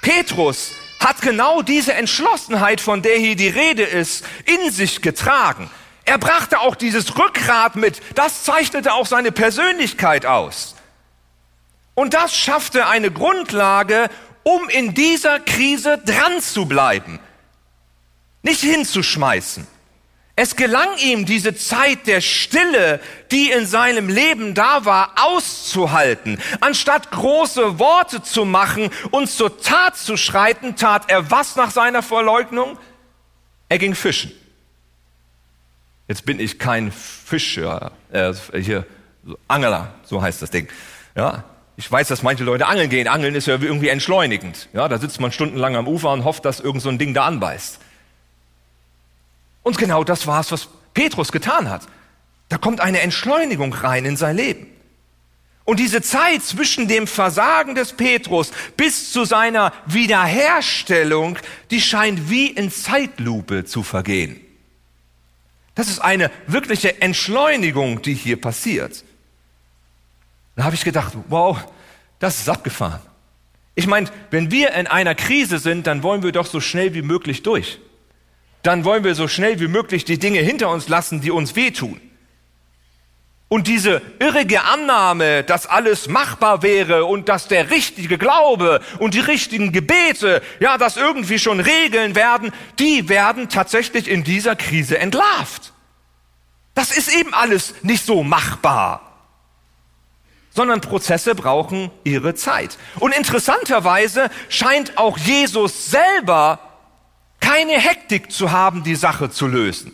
Petrus 0.02 0.72
hat 1.00 1.22
genau 1.22 1.62
diese 1.62 1.94
Entschlossenheit, 1.94 2.82
von 2.82 3.02
der 3.02 3.18
hier 3.18 3.36
die 3.36 3.48
Rede 3.48 3.84
ist, 3.84 4.26
in 4.46 4.72
sich 4.72 5.02
getragen. 5.02 5.70
Er 6.06 6.18
brachte 6.18 6.60
auch 6.60 6.76
dieses 6.76 7.18
Rückgrat 7.18 7.76
mit, 7.76 8.02
das 8.16 8.44
zeichnete 8.44 8.94
auch 8.94 9.06
seine 9.06 9.32
Persönlichkeit 9.32 10.26
aus. 10.26 10.76
Und 11.96 12.14
das 12.14 12.36
schaffte 12.36 12.88
eine 12.88 13.12
Grundlage, 13.12 14.10
um 14.44 14.70
in 14.70 14.94
dieser 14.94 15.40
Krise 15.40 15.98
dran 15.98 16.42
zu 16.42 16.66
bleiben 16.66 17.20
nicht 18.42 18.62
hinzuschmeißen. 18.62 19.68
Es 20.42 20.56
gelang 20.56 20.88
ihm, 21.00 21.26
diese 21.26 21.54
Zeit 21.54 22.08
der 22.08 22.22
Stille, 22.22 23.02
die 23.30 23.52
in 23.52 23.66
seinem 23.66 24.08
Leben 24.08 24.54
da 24.54 24.86
war, 24.86 25.12
auszuhalten. 25.18 26.40
Anstatt 26.62 27.12
große 27.12 27.78
Worte 27.78 28.24
zu 28.24 28.46
machen 28.46 28.90
und 29.12 29.30
zur 29.30 29.60
Tat 29.60 29.98
zu 29.98 30.16
schreiten, 30.16 30.78
tat 30.78 31.12
er 31.12 31.30
was 31.30 31.58
nach 31.58 31.72
seiner 31.72 32.02
Verleugnung? 32.02 32.78
Er 33.68 33.80
ging 33.80 33.96
fischen. 33.96 34.32
Jetzt 36.08 36.26
bin 36.26 36.40
ich 36.40 36.58
kein 36.58 36.94
Fischer, 36.94 37.92
äh, 38.14 38.34
hier, 38.62 38.86
Angler, 39.50 39.94
so 40.04 40.22
heißt 40.22 40.42
das 40.42 40.52
Ding. 40.52 40.70
Ja, 41.18 41.44
ich 41.76 41.92
weiß, 41.92 42.08
dass 42.08 42.24
manche 42.24 42.46
Leute 42.46 42.66
angeln 42.66 42.90
gehen. 42.90 43.10
Angeln 43.10 43.36
ist 43.36 43.48
ja 43.48 43.58
irgendwie 43.62 43.90
entschleunigend. 43.90 44.70
Ja, 44.72 44.88
da 44.88 45.00
sitzt 45.00 45.20
man 45.20 45.34
stundenlang 45.34 45.76
am 45.76 45.86
Ufer 45.86 46.14
und 46.14 46.24
hofft, 46.24 46.46
dass 46.46 46.62
irgend 46.62 46.82
so 46.82 46.88
ein 46.88 46.98
Ding 46.98 47.14
da 47.14 47.26
anbeißt. 47.26 47.80
Und 49.64 49.78
genau 49.78 50.04
das 50.04 50.28
war 50.28 50.42
es, 50.42 50.52
was 50.52 50.68
Petrus 50.94 51.32
getan 51.32 51.70
hat. 51.70 51.88
Da 52.50 52.58
kommt 52.58 52.82
eine 52.82 53.02
Entschleunigung 53.02 53.74
rein 53.74 54.06
in 54.06 54.18
sein 54.18 54.36
Leben. 54.36 54.68
Und 55.66 55.80
diese 55.80 56.02
Zeit 56.02 56.42
zwischen 56.42 56.88
dem 56.88 57.06
Versagen 57.06 57.76
des 57.76 57.94
Petrus 57.94 58.52
bis 58.76 59.12
zu 59.12 59.24
seiner 59.24 59.72
Wiederherstellung, 59.86 61.38
die 61.70 61.80
scheint 61.80 62.30
wie 62.30 62.48
in 62.48 62.72
Zeitlupe 62.72 63.66
zu 63.66 63.84
vergehen. 63.84 64.42
Das 65.76 65.88
ist 65.88 66.00
eine 66.00 66.32
wirkliche 66.48 67.02
Entschleunigung, 67.02 68.02
die 68.02 68.16
hier 68.16 68.42
passiert. 68.42 69.04
Da 70.56 70.64
habe 70.64 70.76
ich 70.76 70.84
gedacht, 70.84 71.14
wow, 71.28 71.58
das 72.18 72.40
ist 72.40 72.50
abgefahren. 72.50 73.02
Ich 73.76 73.88
meine, 73.88 74.10
wenn 74.32 74.52
wir 74.52 74.74
in 74.74 74.88
einer 74.88 75.16
Krise 75.16 75.60
sind, 75.60 75.88
dann 75.88 76.04
wollen 76.04 76.24
wir 76.24 76.32
doch 76.32 76.48
so 76.48 76.60
schnell 76.60 76.96
wie 76.96 77.02
möglich 77.02 77.44
durch. 77.44 77.80
Dann 78.64 78.84
wollen 78.84 79.04
wir 79.04 79.16
so 79.16 79.28
schnell 79.28 79.60
wie 79.60 79.68
möglich 79.68 80.06
die 80.06 80.20
Dinge 80.20 80.40
hinter 80.40 80.70
uns 80.70 80.88
lassen, 80.88 81.22
die 81.22 81.32
uns 81.32 81.56
wehtun. 81.56 82.02
Und 83.50 83.68
diese 83.68 84.04
irrige 84.20 84.64
Annahme, 84.64 85.44
dass 85.44 85.66
alles 85.66 86.08
machbar 86.08 86.62
wäre 86.62 87.06
und 87.06 87.30
dass 87.30 87.48
der 87.48 87.72
richtige 87.72 88.20
Glaube 88.20 88.80
und 89.00 89.16
die 89.16 89.20
richtigen 89.20 89.72
Gebete, 89.72 90.44
ja, 90.60 90.78
das 90.78 90.98
irgendwie 90.98 91.40
schon 91.40 91.60
regeln 91.60 92.14
werden, 92.14 92.52
die 92.78 93.10
werden 93.10 93.50
tatsächlich 93.50 94.08
in 94.08 94.24
dieser 94.24 94.56
Krise 94.56 95.00
entlarvt. 95.00 95.74
Das 96.76 96.96
ist 96.96 97.12
eben 97.12 97.34
alles 97.34 97.74
nicht 97.82 98.06
so 98.06 98.24
machbar, 98.24 99.02
sondern 100.52 100.82
Prozesse 100.82 101.34
brauchen 101.34 101.90
ihre 102.04 102.36
Zeit. 102.36 102.78
Und 103.00 103.16
interessanterweise 103.16 104.30
scheint 104.50 104.96
auch 105.00 105.18
Jesus 105.18 105.90
selber 105.90 106.69
keine 107.50 107.80
Hektik 107.80 108.32
zu 108.32 108.52
haben, 108.52 108.84
die 108.84 108.94
Sache 108.94 109.32
zu 109.32 109.48
lösen. 109.48 109.92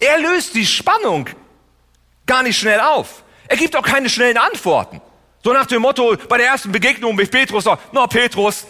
Er 0.00 0.18
löst 0.18 0.54
die 0.56 0.66
Spannung 0.66 1.28
gar 2.26 2.42
nicht 2.42 2.58
schnell 2.58 2.80
auf. 2.80 3.22
Er 3.46 3.56
gibt 3.56 3.76
auch 3.76 3.84
keine 3.84 4.10
schnellen 4.10 4.36
Antworten. 4.36 5.00
So 5.44 5.52
nach 5.52 5.66
dem 5.66 5.82
Motto, 5.82 6.16
bei 6.28 6.38
der 6.38 6.48
ersten 6.48 6.72
Begegnung 6.72 7.14
mit 7.14 7.30
Petrus, 7.30 7.66
na 7.92 8.06
Petrus, 8.08 8.66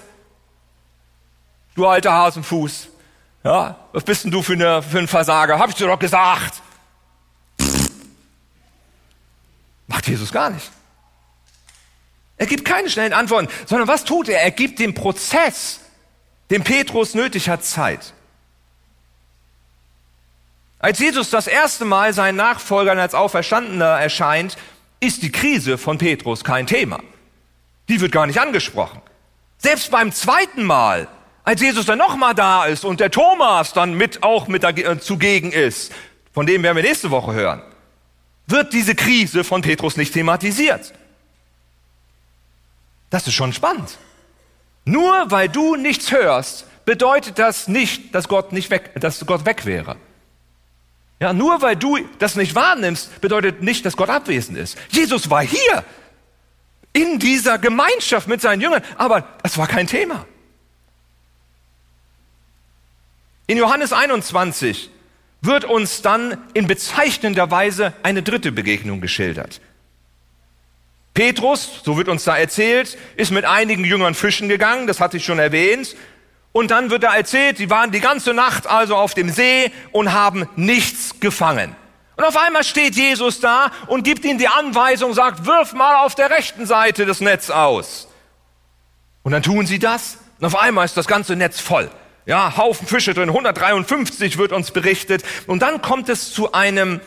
du 1.74 1.86
alter 1.86 2.12
Hasenfuß, 2.12 2.88
ja, 3.42 3.76
was 3.92 4.04
bist 4.04 4.24
denn 4.24 4.30
du 4.30 4.42
für, 4.42 4.52
eine, 4.52 4.82
für 4.82 4.98
ein 4.98 5.08
Versager? 5.08 5.58
Hab 5.58 5.70
ich 5.70 5.76
dir 5.76 5.86
doch 5.86 5.98
gesagt. 5.98 6.60
Macht 9.86 10.06
Jesus 10.06 10.30
gar 10.30 10.50
nicht. 10.50 10.70
Er 12.36 12.46
gibt 12.46 12.66
keine 12.66 12.90
schnellen 12.90 13.14
Antworten, 13.14 13.48
sondern 13.64 13.88
was 13.88 14.04
tut 14.04 14.28
er? 14.28 14.42
Er 14.42 14.50
gibt 14.50 14.80
dem 14.80 14.92
Prozess, 14.92 15.80
dem 16.50 16.62
Petrus 16.62 17.14
nötig 17.14 17.48
hat, 17.48 17.64
Zeit. 17.64 18.12
Als 20.78 20.98
Jesus 20.98 21.30
das 21.30 21.46
erste 21.46 21.84
Mal 21.84 22.12
seinen 22.12 22.36
Nachfolgern 22.36 22.98
als 22.98 23.14
Auferstandener 23.14 23.98
erscheint, 23.98 24.56
ist 25.00 25.22
die 25.22 25.32
Krise 25.32 25.78
von 25.78 25.98
Petrus 25.98 26.44
kein 26.44 26.66
Thema. 26.66 27.00
Die 27.88 28.00
wird 28.00 28.12
gar 28.12 28.26
nicht 28.26 28.40
angesprochen. 28.40 29.00
Selbst 29.58 29.90
beim 29.90 30.12
zweiten 30.12 30.64
Mal, 30.64 31.08
als 31.44 31.60
Jesus 31.60 31.86
dann 31.86 31.98
nochmal 31.98 32.34
da 32.34 32.66
ist 32.66 32.84
und 32.84 33.00
der 33.00 33.10
Thomas 33.10 33.72
dann 33.72 33.94
mit 33.94 34.22
auch 34.22 34.48
mit 34.48 34.64
äh, 34.64 35.00
zugegen 35.00 35.52
ist, 35.52 35.92
von 36.32 36.46
dem 36.46 36.62
werden 36.62 36.76
wir 36.76 36.82
nächste 36.82 37.10
Woche 37.10 37.32
hören, 37.32 37.62
wird 38.46 38.72
diese 38.72 38.94
Krise 38.94 39.44
von 39.44 39.62
Petrus 39.62 39.96
nicht 39.96 40.12
thematisiert. 40.12 40.92
Das 43.10 43.26
ist 43.26 43.34
schon 43.34 43.52
spannend. 43.52 43.98
Nur 44.86 45.30
weil 45.32 45.48
du 45.48 45.74
nichts 45.74 46.12
hörst, 46.12 46.64
bedeutet 46.84 47.38
das 47.38 47.66
nicht, 47.66 48.14
dass 48.14 48.28
Gott 48.28 48.52
nicht 48.52 48.70
weg, 48.70 48.92
dass 49.00 49.26
Gott 49.26 49.44
weg 49.44 49.66
wäre. 49.66 49.96
Ja, 51.18 51.32
nur 51.32 51.60
weil 51.60 51.74
du 51.76 51.98
das 52.20 52.36
nicht 52.36 52.54
wahrnimmst, 52.54 53.20
bedeutet 53.20 53.62
nicht, 53.62 53.84
dass 53.84 53.96
Gott 53.96 54.08
abwesend 54.08 54.56
ist. 54.56 54.78
Jesus 54.90 55.28
war 55.28 55.42
hier 55.42 55.84
in 56.92 57.18
dieser 57.18 57.58
Gemeinschaft 57.58 58.28
mit 58.28 58.40
seinen 58.40 58.60
Jüngern, 58.60 58.82
aber 58.96 59.26
es 59.42 59.58
war 59.58 59.66
kein 59.66 59.88
Thema. 59.88 60.24
In 63.48 63.58
Johannes 63.58 63.92
21 63.92 64.90
wird 65.40 65.64
uns 65.64 66.02
dann 66.02 66.38
in 66.54 66.68
bezeichnender 66.68 67.50
Weise 67.50 67.92
eine 68.04 68.22
dritte 68.22 68.52
Begegnung 68.52 69.00
geschildert. 69.00 69.60
Petrus, 71.16 71.80
so 71.82 71.96
wird 71.96 72.08
uns 72.08 72.24
da 72.24 72.36
erzählt, 72.36 72.98
ist 73.16 73.32
mit 73.32 73.46
einigen 73.46 73.84
Jüngern 73.84 74.14
fischen 74.14 74.50
gegangen, 74.50 74.86
das 74.86 75.00
hatte 75.00 75.16
ich 75.16 75.24
schon 75.24 75.38
erwähnt, 75.38 75.96
und 76.52 76.70
dann 76.70 76.90
wird 76.90 77.04
da 77.04 77.16
erzählt, 77.16 77.56
sie 77.56 77.70
waren 77.70 77.90
die 77.90 78.00
ganze 78.00 78.34
Nacht 78.34 78.66
also 78.66 78.96
auf 78.96 79.14
dem 79.14 79.30
See 79.30 79.72
und 79.92 80.12
haben 80.12 80.46
nichts 80.56 81.18
gefangen. 81.18 81.74
Und 82.16 82.24
auf 82.24 82.36
einmal 82.36 82.64
steht 82.64 82.96
Jesus 82.96 83.40
da 83.40 83.72
und 83.86 84.04
gibt 84.04 84.26
ihnen 84.26 84.38
die 84.38 84.48
Anweisung, 84.48 85.14
sagt, 85.14 85.46
wirf 85.46 85.72
mal 85.72 86.04
auf 86.04 86.14
der 86.14 86.30
rechten 86.30 86.66
Seite 86.66 87.06
das 87.06 87.22
Netz 87.22 87.48
aus. 87.48 88.08
Und 89.22 89.32
dann 89.32 89.42
tun 89.42 89.66
sie 89.66 89.78
das 89.78 90.18
und 90.38 90.46
auf 90.46 90.56
einmal 90.56 90.84
ist 90.84 90.98
das 90.98 91.06
ganze 91.06 91.34
Netz 91.34 91.60
voll. 91.60 91.90
Ja, 92.26 92.58
Haufen 92.58 92.86
Fische 92.86 93.14
drin, 93.14 93.30
153 93.30 94.36
wird 94.36 94.52
uns 94.52 94.70
berichtet. 94.70 95.22
Und 95.46 95.62
dann 95.62 95.80
kommt 95.80 96.10
es 96.10 96.32
zu 96.32 96.52
einem, 96.52 97.00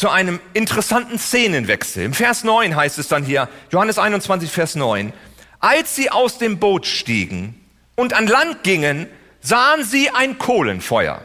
zu 0.00 0.08
einem 0.08 0.40
interessanten 0.54 1.18
Szenenwechsel. 1.18 2.02
Im 2.04 2.14
Vers 2.14 2.42
9 2.42 2.74
heißt 2.74 2.98
es 2.98 3.08
dann 3.08 3.22
hier, 3.22 3.50
Johannes 3.70 3.98
21, 3.98 4.50
Vers 4.50 4.74
9. 4.74 5.12
Als 5.58 5.94
sie 5.94 6.10
aus 6.10 6.38
dem 6.38 6.58
Boot 6.58 6.86
stiegen, 6.86 7.54
und 7.96 8.14
an 8.14 8.26
Land 8.26 8.62
gingen, 8.62 9.08
sahen 9.42 9.84
sie 9.84 10.08
ein 10.08 10.38
Kohlenfeuer, 10.38 11.20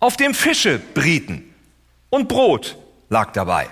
auf 0.00 0.16
dem 0.16 0.34
Fische 0.34 0.80
brieten 0.80 1.54
und 2.10 2.26
Brot 2.26 2.76
lag 3.10 3.30
dabei. 3.30 3.68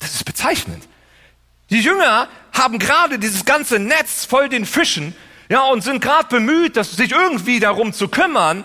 Das 0.00 0.16
ist 0.16 0.24
bezeichnend. 0.24 0.82
Die 1.70 1.82
Jünger 1.82 2.26
haben 2.52 2.80
gerade 2.80 3.20
dieses 3.20 3.44
ganze 3.44 3.78
Netz 3.78 4.24
voll 4.24 4.48
den 4.48 4.66
Fischen, 4.66 5.14
ja, 5.48 5.62
und 5.66 5.82
sind 5.84 6.02
gerade 6.02 6.26
bemüht, 6.26 6.74
sich 6.84 7.12
irgendwie 7.12 7.60
darum 7.60 7.92
zu 7.92 8.08
kümmern. 8.08 8.64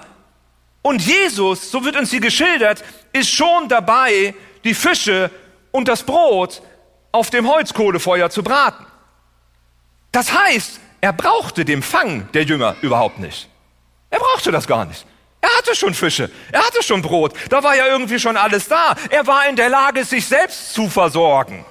Und 0.87 1.01
Jesus, 1.05 1.69
so 1.69 1.83
wird 1.83 1.97
uns 1.97 2.11
hier 2.11 2.21
geschildert, 2.21 2.81
ist 3.11 3.29
schon 3.29 3.67
dabei, 3.67 4.33
die 4.63 4.73
Fische 4.73 5.29
und 5.71 5.89
das 5.89 6.01
Brot 6.01 6.61
auf 7.11 7.29
dem 7.29 7.45
Holzkohlefeuer 7.45 8.29
zu 8.29 8.41
braten. 8.41 8.85
Das 10.13 10.31
heißt, 10.31 10.79
er 11.01 11.11
brauchte 11.11 11.65
den 11.65 11.83
Fang 11.83 12.31
der 12.31 12.43
Jünger 12.43 12.77
überhaupt 12.81 13.19
nicht. 13.19 13.49
Er 14.09 14.19
brauchte 14.19 14.49
das 14.49 14.65
gar 14.65 14.85
nicht. 14.85 15.05
Er 15.41 15.49
hatte 15.57 15.75
schon 15.75 15.93
Fische, 15.93 16.31
er 16.53 16.65
hatte 16.65 16.81
schon 16.81 17.01
Brot, 17.01 17.33
da 17.49 17.61
war 17.61 17.75
ja 17.75 17.87
irgendwie 17.87 18.17
schon 18.17 18.37
alles 18.37 18.69
da. 18.69 18.95
Er 19.09 19.27
war 19.27 19.45
in 19.49 19.57
der 19.57 19.67
Lage, 19.67 20.05
sich 20.05 20.25
selbst 20.25 20.73
zu 20.73 20.89
versorgen. 20.89 21.65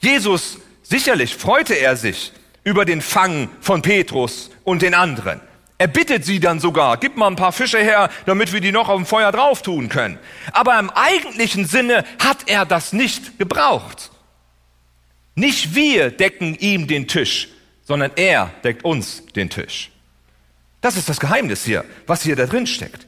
Jesus, 0.00 0.58
sicherlich 0.82 1.34
freute 1.34 1.72
er 1.72 1.96
sich 1.96 2.34
über 2.62 2.84
den 2.84 3.00
Fang 3.00 3.48
von 3.62 3.80
Petrus 3.80 4.50
und 4.64 4.82
den 4.82 4.92
anderen. 4.92 5.40
Er 5.80 5.86
bittet 5.86 6.26
sie 6.26 6.40
dann 6.40 6.60
sogar, 6.60 6.98
gib 6.98 7.16
mal 7.16 7.28
ein 7.28 7.36
paar 7.36 7.52
Fische 7.52 7.78
her, 7.78 8.10
damit 8.26 8.52
wir 8.52 8.60
die 8.60 8.70
noch 8.70 8.90
auf 8.90 8.98
dem 8.98 9.06
Feuer 9.06 9.32
drauf 9.32 9.62
tun 9.62 9.88
können. 9.88 10.18
Aber 10.52 10.78
im 10.78 10.90
eigentlichen 10.90 11.64
Sinne 11.64 12.04
hat 12.22 12.36
er 12.48 12.66
das 12.66 12.92
nicht 12.92 13.38
gebraucht. 13.38 14.10
Nicht 15.36 15.74
wir 15.74 16.10
decken 16.10 16.54
ihm 16.54 16.86
den 16.86 17.08
Tisch, 17.08 17.48
sondern 17.82 18.10
er 18.16 18.50
deckt 18.62 18.84
uns 18.84 19.24
den 19.34 19.48
Tisch. 19.48 19.90
Das 20.82 20.98
ist 20.98 21.08
das 21.08 21.18
Geheimnis 21.18 21.64
hier, 21.64 21.86
was 22.06 22.24
hier 22.24 22.36
da 22.36 22.44
drin 22.44 22.66
steckt. 22.66 23.06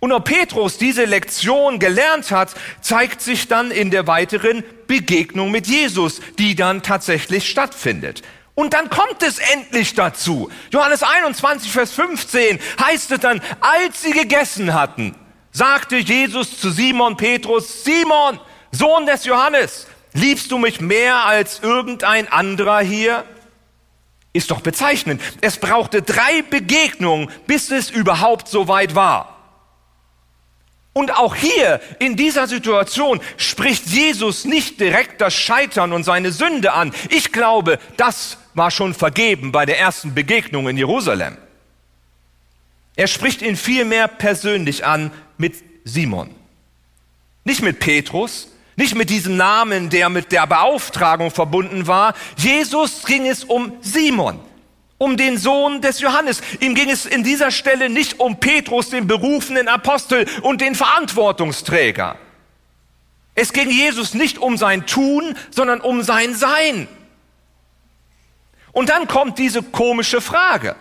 Und 0.00 0.12
ob 0.12 0.26
Petrus 0.26 0.76
diese 0.76 1.06
Lektion 1.06 1.78
gelernt 1.78 2.30
hat, 2.30 2.54
zeigt 2.82 3.22
sich 3.22 3.48
dann 3.48 3.70
in 3.70 3.90
der 3.90 4.06
weiteren 4.06 4.62
Begegnung 4.86 5.52
mit 5.52 5.68
Jesus, 5.68 6.20
die 6.38 6.54
dann 6.54 6.82
tatsächlich 6.82 7.48
stattfindet. 7.48 8.22
Und 8.58 8.74
dann 8.74 8.90
kommt 8.90 9.22
es 9.22 9.38
endlich 9.38 9.94
dazu. 9.94 10.50
Johannes 10.72 11.04
21, 11.04 11.70
Vers 11.70 11.92
15 11.92 12.58
heißt 12.80 13.12
es 13.12 13.20
dann, 13.20 13.40
als 13.60 14.02
sie 14.02 14.10
gegessen 14.10 14.74
hatten, 14.74 15.14
sagte 15.52 15.96
Jesus 15.96 16.58
zu 16.58 16.70
Simon 16.70 17.16
Petrus, 17.16 17.84
Simon, 17.84 18.40
Sohn 18.72 19.06
des 19.06 19.24
Johannes, 19.24 19.86
Liebst 20.12 20.50
du 20.50 20.58
mich 20.58 20.80
mehr 20.80 21.26
als 21.26 21.60
irgendein 21.60 22.26
anderer 22.26 22.80
hier? 22.80 23.24
Ist 24.32 24.50
doch 24.50 24.60
bezeichnend. 24.60 25.22
Es 25.40 25.58
brauchte 25.58 26.02
drei 26.02 26.42
Begegnungen, 26.42 27.30
bis 27.46 27.70
es 27.70 27.90
überhaupt 27.90 28.48
so 28.48 28.66
weit 28.66 28.96
war. 28.96 29.36
Und 30.92 31.16
auch 31.16 31.36
hier 31.36 31.80
in 32.00 32.16
dieser 32.16 32.48
Situation 32.48 33.20
spricht 33.36 33.86
Jesus 33.86 34.44
nicht 34.44 34.80
direkt 34.80 35.20
das 35.20 35.34
Scheitern 35.34 35.92
und 35.92 36.02
seine 36.02 36.32
Sünde 36.32 36.72
an. 36.72 36.92
Ich 37.10 37.30
glaube, 37.30 37.78
das 37.96 38.38
war 38.58 38.70
schon 38.70 38.92
vergeben 38.92 39.52
bei 39.52 39.64
der 39.64 39.78
ersten 39.78 40.12
Begegnung 40.14 40.68
in 40.68 40.76
Jerusalem. 40.76 41.38
Er 42.96 43.06
spricht 43.06 43.40
ihn 43.40 43.56
vielmehr 43.56 44.08
persönlich 44.08 44.84
an 44.84 45.10
mit 45.38 45.54
Simon. 45.84 46.34
Nicht 47.44 47.62
mit 47.62 47.80
Petrus, 47.80 48.52
nicht 48.76 48.94
mit 48.94 49.08
diesem 49.08 49.36
Namen, 49.36 49.88
der 49.88 50.10
mit 50.10 50.30
der 50.32 50.46
Beauftragung 50.46 51.30
verbunden 51.30 51.86
war. 51.86 52.14
Jesus 52.36 53.04
ging 53.06 53.26
es 53.26 53.44
um 53.44 53.72
Simon. 53.80 54.40
um 54.98 55.16
den 55.16 55.38
Sohn 55.38 55.80
des 55.80 56.00
Johannes. 56.00 56.40
Ihm 56.58 56.74
ging 56.74 56.90
es 56.90 57.06
in 57.06 57.22
dieser 57.22 57.52
Stelle 57.52 57.88
nicht 57.88 58.18
um 58.18 58.40
Petrus, 58.40 58.90
den 58.90 59.06
berufenen 59.06 59.68
Apostel 59.68 60.26
und 60.42 60.60
den 60.60 60.74
Verantwortungsträger. 60.74 62.16
Es 63.36 63.52
ging 63.52 63.70
Jesus 63.70 64.14
nicht 64.14 64.38
um 64.38 64.56
sein 64.56 64.86
Tun, 64.86 65.36
sondern 65.50 65.80
um 65.80 66.02
sein 66.02 66.34
Sein. 66.34 66.88
Und 68.72 68.88
dann 68.88 69.08
kommt 69.08 69.38
diese 69.38 69.62
komische 69.62 70.20
Frage. 70.20 70.76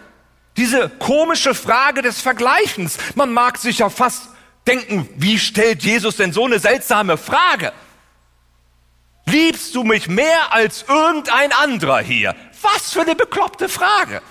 Diese 0.57 0.89
komische 0.89 1.53
Frage 1.53 2.01
des 2.01 2.21
Vergleichens. 2.21 2.97
Man 3.15 3.31
mag 3.31 3.57
sich 3.57 3.79
ja 3.79 3.89
fast 3.89 4.29
denken, 4.65 5.07
wie 5.15 5.39
stellt 5.39 5.83
Jesus 5.83 6.17
denn 6.17 6.33
so 6.33 6.45
eine 6.45 6.59
seltsame 6.59 7.17
Frage? 7.17 7.71
Liebst 9.25 9.75
du 9.75 9.83
mich 9.83 10.07
mehr 10.07 10.53
als 10.53 10.85
irgendein 10.87 11.51
anderer 11.51 11.99
hier? 11.99 12.35
Was 12.61 12.93
für 12.93 13.01
eine 13.01 13.15
bekloppte 13.15 13.69
Frage. 13.69 14.21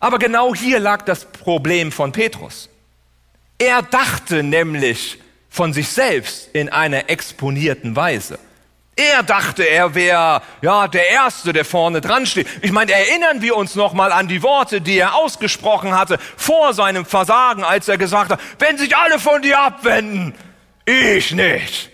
Aber 0.00 0.18
genau 0.18 0.54
hier 0.54 0.80
lag 0.80 1.02
das 1.02 1.26
Problem 1.26 1.92
von 1.92 2.10
Petrus. 2.10 2.70
Er 3.58 3.82
dachte 3.82 4.42
nämlich 4.42 5.20
von 5.50 5.74
sich 5.74 5.88
selbst 5.88 6.48
in 6.54 6.70
einer 6.70 7.10
exponierten 7.10 7.94
Weise. 7.94 8.38
Er 9.00 9.22
dachte, 9.22 9.62
er 9.62 9.94
wäre 9.94 10.42
ja 10.60 10.86
der 10.86 11.08
Erste, 11.08 11.54
der 11.54 11.64
vorne 11.64 12.02
dran 12.02 12.26
steht. 12.26 12.46
Ich 12.60 12.70
meine, 12.70 12.92
erinnern 12.92 13.40
wir 13.40 13.56
uns 13.56 13.74
noch 13.74 13.94
mal 13.94 14.12
an 14.12 14.28
die 14.28 14.42
Worte, 14.42 14.82
die 14.82 14.98
er 14.98 15.14
ausgesprochen 15.14 15.96
hatte 15.96 16.18
vor 16.36 16.74
seinem 16.74 17.06
Versagen, 17.06 17.64
als 17.64 17.88
er 17.88 17.96
gesagt 17.96 18.30
hat: 18.30 18.40
Wenn 18.58 18.76
sich 18.76 18.94
alle 18.94 19.18
von 19.18 19.40
dir 19.40 19.58
abwenden, 19.58 20.34
ich 20.84 21.32
nicht. 21.32 21.88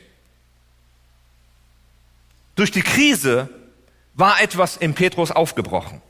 Durch 2.57 2.73
die 2.73 2.83
Krise 2.83 3.51
war 4.15 4.41
etwas 4.43 4.77
in 4.77 4.95
Petrus 4.95 5.31
aufgebrochen. 5.31 6.03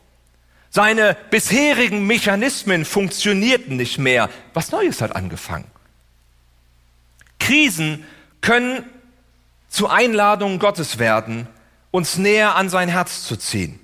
Seine 0.71 1.15
bisherigen 1.29 2.07
Mechanismen 2.07 2.85
funktionierten 2.85 3.77
nicht 3.77 3.99
mehr. 3.99 4.31
Was 4.55 4.71
Neues 4.71 5.01
hat 5.01 5.15
angefangen. 5.15 5.69
Krisen 7.37 8.03
können 8.41 8.83
zu 9.69 9.87
Einladungen 9.87 10.59
Gottes 10.59 10.99
werden, 10.99 11.47
uns 11.91 12.17
näher 12.17 12.55
an 12.55 12.69
sein 12.69 12.89
Herz 12.89 13.23
zu 13.23 13.35
ziehen. 13.37 13.79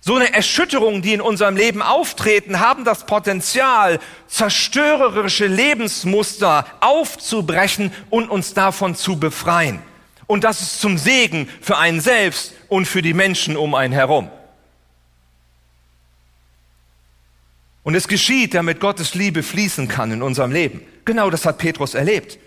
So 0.00 0.16
eine 0.16 0.32
Erschütterung, 0.32 1.02
die 1.02 1.12
in 1.12 1.20
unserem 1.20 1.56
Leben 1.56 1.82
auftreten, 1.82 2.60
haben 2.60 2.84
das 2.84 3.04
Potenzial, 3.04 3.98
zerstörerische 4.26 5.46
Lebensmuster 5.46 6.66
aufzubrechen 6.80 7.92
und 8.08 8.30
uns 8.30 8.54
davon 8.54 8.94
zu 8.94 9.18
befreien. 9.18 9.82
Und 10.26 10.44
das 10.44 10.60
ist 10.60 10.80
zum 10.80 10.98
Segen 10.98 11.48
für 11.60 11.78
einen 11.78 12.00
selbst 12.00 12.54
und 12.68 12.86
für 12.86 13.02
die 13.02 13.14
Menschen 13.14 13.56
um 13.56 13.74
einen 13.74 13.92
herum. 13.92 14.30
Und 17.82 17.94
es 17.94 18.06
geschieht, 18.06 18.54
damit 18.54 18.80
Gottes 18.80 19.14
Liebe 19.14 19.42
fließen 19.42 19.88
kann 19.88 20.12
in 20.12 20.22
unserem 20.22 20.52
Leben. 20.52 20.82
Genau 21.06 21.30
das 21.30 21.46
hat 21.46 21.58
Petrus 21.58 21.94
erlebt. 21.94 22.38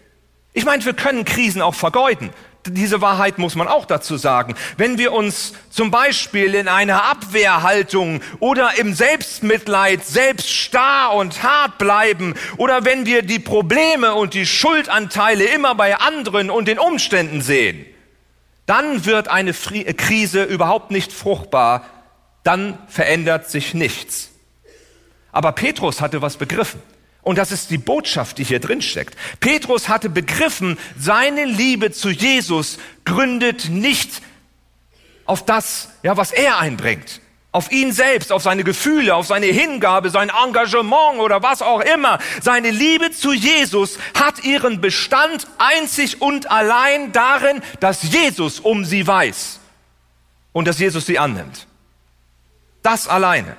Ich 0.53 0.65
meine, 0.65 0.83
wir 0.83 0.93
können 0.93 1.25
Krisen 1.25 1.61
auch 1.61 1.75
vergeuden. 1.75 2.31
Diese 2.67 3.01
Wahrheit 3.01 3.39
muss 3.39 3.55
man 3.55 3.67
auch 3.67 3.85
dazu 3.85 4.17
sagen. 4.17 4.53
Wenn 4.77 4.99
wir 4.99 5.13
uns 5.13 5.53
zum 5.71 5.89
Beispiel 5.89 6.53
in 6.53 6.67
einer 6.67 7.05
Abwehrhaltung 7.05 8.21
oder 8.39 8.77
im 8.77 8.93
Selbstmitleid 8.93 10.05
selbst 10.05 10.49
starr 10.49 11.15
und 11.15 11.41
hart 11.41 11.79
bleiben 11.79 12.35
oder 12.57 12.85
wenn 12.85 13.07
wir 13.07 13.23
die 13.23 13.39
Probleme 13.39 14.13
und 14.13 14.35
die 14.35 14.45
Schuldanteile 14.45 15.45
immer 15.45 15.73
bei 15.73 15.97
anderen 15.97 16.51
und 16.51 16.67
den 16.67 16.77
Umständen 16.77 17.41
sehen, 17.41 17.85
dann 18.67 19.05
wird 19.05 19.27
eine 19.27 19.53
Krise 19.53 20.43
überhaupt 20.43 20.91
nicht 20.91 21.11
fruchtbar, 21.11 21.85
dann 22.43 22.77
verändert 22.87 23.49
sich 23.49 23.73
nichts. 23.73 24.29
Aber 25.31 25.51
Petrus 25.53 25.99
hatte 25.99 26.21
was 26.21 26.37
begriffen. 26.37 26.81
Und 27.23 27.37
das 27.37 27.51
ist 27.51 27.69
die 27.69 27.77
Botschaft, 27.77 28.37
die 28.39 28.43
hier 28.43 28.59
drin 28.59 28.81
steckt. 28.81 29.15
Petrus 29.39 29.89
hatte 29.89 30.09
begriffen, 30.09 30.77
seine 30.97 31.45
Liebe 31.45 31.91
zu 31.91 32.09
Jesus 32.09 32.79
gründet 33.05 33.69
nicht 33.69 34.21
auf 35.25 35.45
das, 35.45 35.89
ja, 36.03 36.17
was 36.17 36.31
er 36.31 36.59
einbringt. 36.59 37.21
Auf 37.53 37.71
ihn 37.71 37.91
selbst, 37.91 38.31
auf 38.31 38.41
seine 38.41 38.63
Gefühle, 38.63 39.13
auf 39.13 39.27
seine 39.27 39.47
Hingabe, 39.47 40.09
sein 40.09 40.29
Engagement 40.29 41.19
oder 41.19 41.43
was 41.43 41.61
auch 41.61 41.81
immer. 41.81 42.17
Seine 42.41 42.71
Liebe 42.71 43.11
zu 43.11 43.33
Jesus 43.33 43.99
hat 44.13 44.43
ihren 44.43 44.79
Bestand 44.79 45.47
einzig 45.57 46.21
und 46.21 46.49
allein 46.49 47.11
darin, 47.11 47.61
dass 47.81 48.03
Jesus 48.03 48.61
um 48.61 48.85
sie 48.85 49.05
weiß 49.05 49.59
und 50.53 50.67
dass 50.67 50.79
Jesus 50.79 51.05
sie 51.05 51.19
annimmt. 51.19 51.67
Das 52.83 53.07
alleine. 53.07 53.57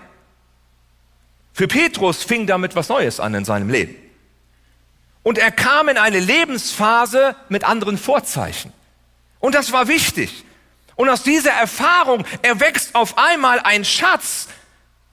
Für 1.53 1.69
Petrus 1.69 2.23
fing 2.23 2.47
damit 2.47 2.75
was 2.77 2.88
Neues 2.88 3.21
an 3.21 3.35
in 3.35 3.45
seinem 3.45 3.69
Leben. 3.69 3.95
Und 5.23 5.38
er 5.38 5.53
kam 5.53 5.88
in 5.88 5.99
eine 5.99 6.19
Lebensphase 6.19 7.37
mit 7.49 7.65
anderen 7.65 7.99
Vorzeichen. 7.99 8.73
Und 9.38 9.55
das 9.55 9.73
war 9.73 9.88
wichtig. 9.88 10.45
Und 10.97 11.09
aus 11.09 11.23
dieser 11.23 11.53
Erfahrung 11.53 12.25
erwächst 12.43 12.95
auf 12.95 13.19
einmal 13.19 13.61
ein 13.61 13.85
Schatz, 13.85 14.49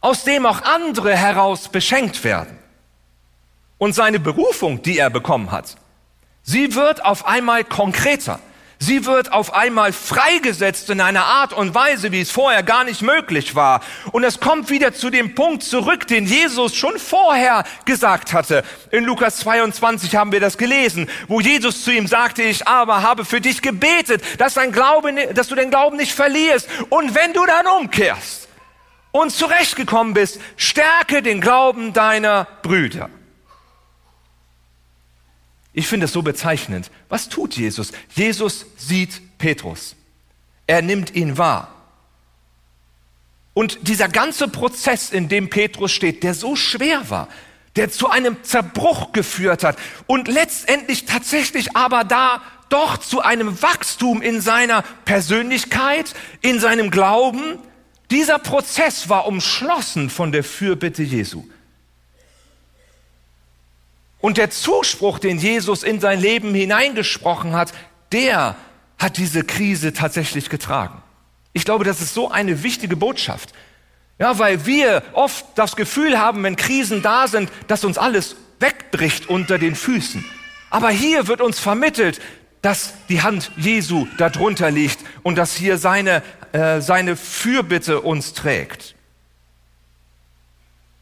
aus 0.01 0.23
dem 0.23 0.45
auch 0.45 0.61
andere 0.63 1.15
heraus 1.15 1.69
beschenkt 1.69 2.23
werden. 2.23 2.57
Und 3.77 3.93
seine 3.93 4.19
Berufung, 4.19 4.81
die 4.81 4.97
er 4.97 5.09
bekommen 5.09 5.51
hat, 5.51 5.75
sie 6.43 6.75
wird 6.75 7.03
auf 7.03 7.25
einmal 7.25 7.63
konkreter. 7.63 8.39
Sie 8.81 9.05
wird 9.05 9.33
auf 9.33 9.53
einmal 9.53 9.91
freigesetzt 9.91 10.89
in 10.89 11.01
einer 11.01 11.25
Art 11.25 11.51
und 11.51 11.75
Weise, 11.75 12.13
wie 12.13 12.21
es 12.21 12.31
vorher 12.31 12.63
gar 12.63 12.85
nicht 12.85 13.01
möglich 13.01 13.53
war. 13.53 13.81
Und 14.13 14.23
es 14.23 14.39
kommt 14.39 14.69
wieder 14.69 14.93
zu 14.93 15.09
dem 15.09 15.35
Punkt 15.35 15.63
zurück, 15.63 16.07
den 16.07 16.25
Jesus 16.25 16.77
schon 16.77 16.97
vorher 16.97 17.65
gesagt 17.83 18.31
hatte. 18.31 18.63
In 18.91 19.03
Lukas 19.03 19.39
22 19.39 20.15
haben 20.15 20.31
wir 20.31 20.39
das 20.39 20.57
gelesen, 20.57 21.09
wo 21.27 21.41
Jesus 21.41 21.83
zu 21.83 21.91
ihm 21.91 22.07
sagte, 22.07 22.41
ich 22.41 22.69
aber 22.69 23.03
habe 23.03 23.25
für 23.25 23.41
dich 23.41 23.61
gebetet, 23.61 24.23
dass, 24.37 24.53
dein 24.53 24.71
Glaube, 24.71 25.13
dass 25.33 25.49
du 25.49 25.55
den 25.55 25.71
Glauben 25.71 25.97
nicht 25.97 26.13
verlierst. 26.13 26.69
Und 26.87 27.13
wenn 27.15 27.33
du 27.33 27.45
dann 27.45 27.67
umkehrst 27.67 28.47
und 29.11 29.31
zurechtgekommen 29.31 30.13
bist, 30.13 30.39
stärke 30.55 31.21
den 31.21 31.41
Glauben 31.41 31.91
deiner 31.91 32.47
Brüder. 32.61 33.09
Ich 35.73 35.87
finde 35.87 36.05
es 36.05 36.13
so 36.13 36.21
bezeichnend. 36.21 36.89
Was 37.09 37.29
tut 37.29 37.55
Jesus? 37.55 37.91
Jesus 38.15 38.65
sieht 38.77 39.37
Petrus. 39.37 39.95
Er 40.67 40.81
nimmt 40.81 41.15
ihn 41.15 41.37
wahr. 41.37 41.75
Und 43.53 43.87
dieser 43.87 44.07
ganze 44.07 44.47
Prozess, 44.47 45.11
in 45.11 45.27
dem 45.27 45.49
Petrus 45.49 45.91
steht, 45.91 46.23
der 46.23 46.33
so 46.33 46.55
schwer 46.55 47.09
war, 47.09 47.27
der 47.75 47.89
zu 47.91 48.09
einem 48.09 48.43
Zerbruch 48.43 49.11
geführt 49.11 49.63
hat 49.63 49.77
und 50.07 50.27
letztendlich 50.27 51.05
tatsächlich 51.05 51.75
aber 51.75 52.03
da 52.03 52.41
doch 52.69 52.97
zu 52.97 53.21
einem 53.21 53.61
Wachstum 53.61 54.21
in 54.21 54.41
seiner 54.41 54.83
Persönlichkeit, 55.05 56.13
in 56.41 56.59
seinem 56.59 56.91
Glauben, 56.91 57.57
dieser 58.11 58.39
Prozess 58.39 59.09
war 59.09 59.27
umschlossen 59.27 60.09
von 60.09 60.31
der 60.31 60.43
Fürbitte 60.43 61.03
Jesu. 61.03 61.43
Und 64.21 64.37
der 64.37 64.49
Zuspruch, 64.49 65.19
den 65.19 65.37
Jesus 65.39 65.83
in 65.83 65.99
sein 65.99 66.19
Leben 66.19 66.53
hineingesprochen 66.53 67.53
hat, 67.53 67.73
der 68.11 68.55
hat 68.97 69.17
diese 69.17 69.43
Krise 69.43 69.93
tatsächlich 69.93 70.49
getragen. 70.49 71.01
Ich 71.53 71.63
glaube, 71.63 71.85
das 71.85 72.01
ist 72.01 72.13
so 72.13 72.29
eine 72.29 72.63
wichtige 72.63 72.95
Botschaft. 72.95 73.53
Ja, 74.19 74.37
weil 74.37 74.65
wir 74.65 75.03
oft 75.13 75.45
das 75.55 75.77
Gefühl 75.77 76.19
haben, 76.19 76.43
wenn 76.43 76.57
Krisen 76.57 77.01
da 77.01 77.27
sind, 77.27 77.49
dass 77.67 77.85
uns 77.85 77.97
alles 77.97 78.35
wegbricht 78.59 79.29
unter 79.29 79.57
den 79.57 79.75
Füßen. 79.75 80.25
Aber 80.69 80.89
hier 80.89 81.27
wird 81.27 81.39
uns 81.39 81.59
vermittelt, 81.59 82.19
dass 82.61 82.93
die 83.07 83.21
Hand 83.21 83.51
Jesu 83.55 84.07
darunter 84.17 84.69
liegt 84.69 84.99
und 85.23 85.37
dass 85.37 85.55
hier 85.55 85.77
seine, 85.77 86.21
äh, 86.51 86.81
seine 86.81 87.15
Fürbitte 87.15 88.01
uns 88.01 88.33
trägt. 88.33 88.95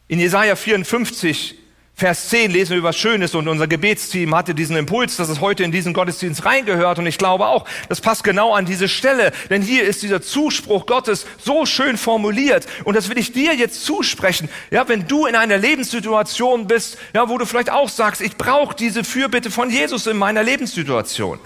In 0.08 0.20
Jesaja 0.20 0.56
54 0.56 1.56
Vers 2.00 2.30
10 2.30 2.52
lesen 2.52 2.76
wir 2.76 2.84
was 2.84 2.96
Schönes 2.96 3.34
und 3.34 3.48
unser 3.48 3.66
Gebetsteam 3.66 4.36
hatte 4.36 4.54
diesen 4.54 4.76
Impuls, 4.76 5.18
dass 5.18 5.30
es 5.30 5.42
heute 5.42 5.64
in 5.64 5.72
diesen 5.72 5.96
Gottesdienst 5.96 6.46
reingehört 6.46 7.00
und 7.00 7.08
ich 7.08 7.18
glaube 7.18 7.48
auch, 7.48 7.66
das 7.90 8.02
passt 8.02 8.24
genau 8.24 8.54
an 8.54 8.68
diese 8.68 8.88
Stelle, 8.88 9.32
denn 9.50 9.64
hier 9.64 9.84
ist 9.84 10.04
dieser 10.04 10.22
Zuspruch 10.22 10.86
Gottes 10.86 11.26
so 11.44 11.66
schön 11.66 11.98
formuliert 11.98 12.68
und 12.84 12.96
das 12.96 13.10
will 13.10 13.18
ich 13.18 13.32
dir 13.32 13.56
jetzt 13.56 13.84
zusprechen. 13.84 14.48
Ja, 14.70 14.88
wenn 14.88 15.08
du 15.08 15.26
in 15.26 15.36
einer 15.36 15.58
Lebenssituation 15.58 16.68
bist, 16.68 17.00
ja, 17.16 17.30
wo 17.30 17.40
du 17.40 17.48
vielleicht 17.48 17.72
auch 17.72 17.90
sagst, 17.90 18.22
ich 18.22 18.38
brauche 18.38 18.76
diese 18.76 19.04
Fürbitte 19.04 19.50
von 19.50 19.72
Jesus 19.72 20.06
in 20.06 20.18
meiner 20.18 20.44
Lebenssituation. 20.44 21.40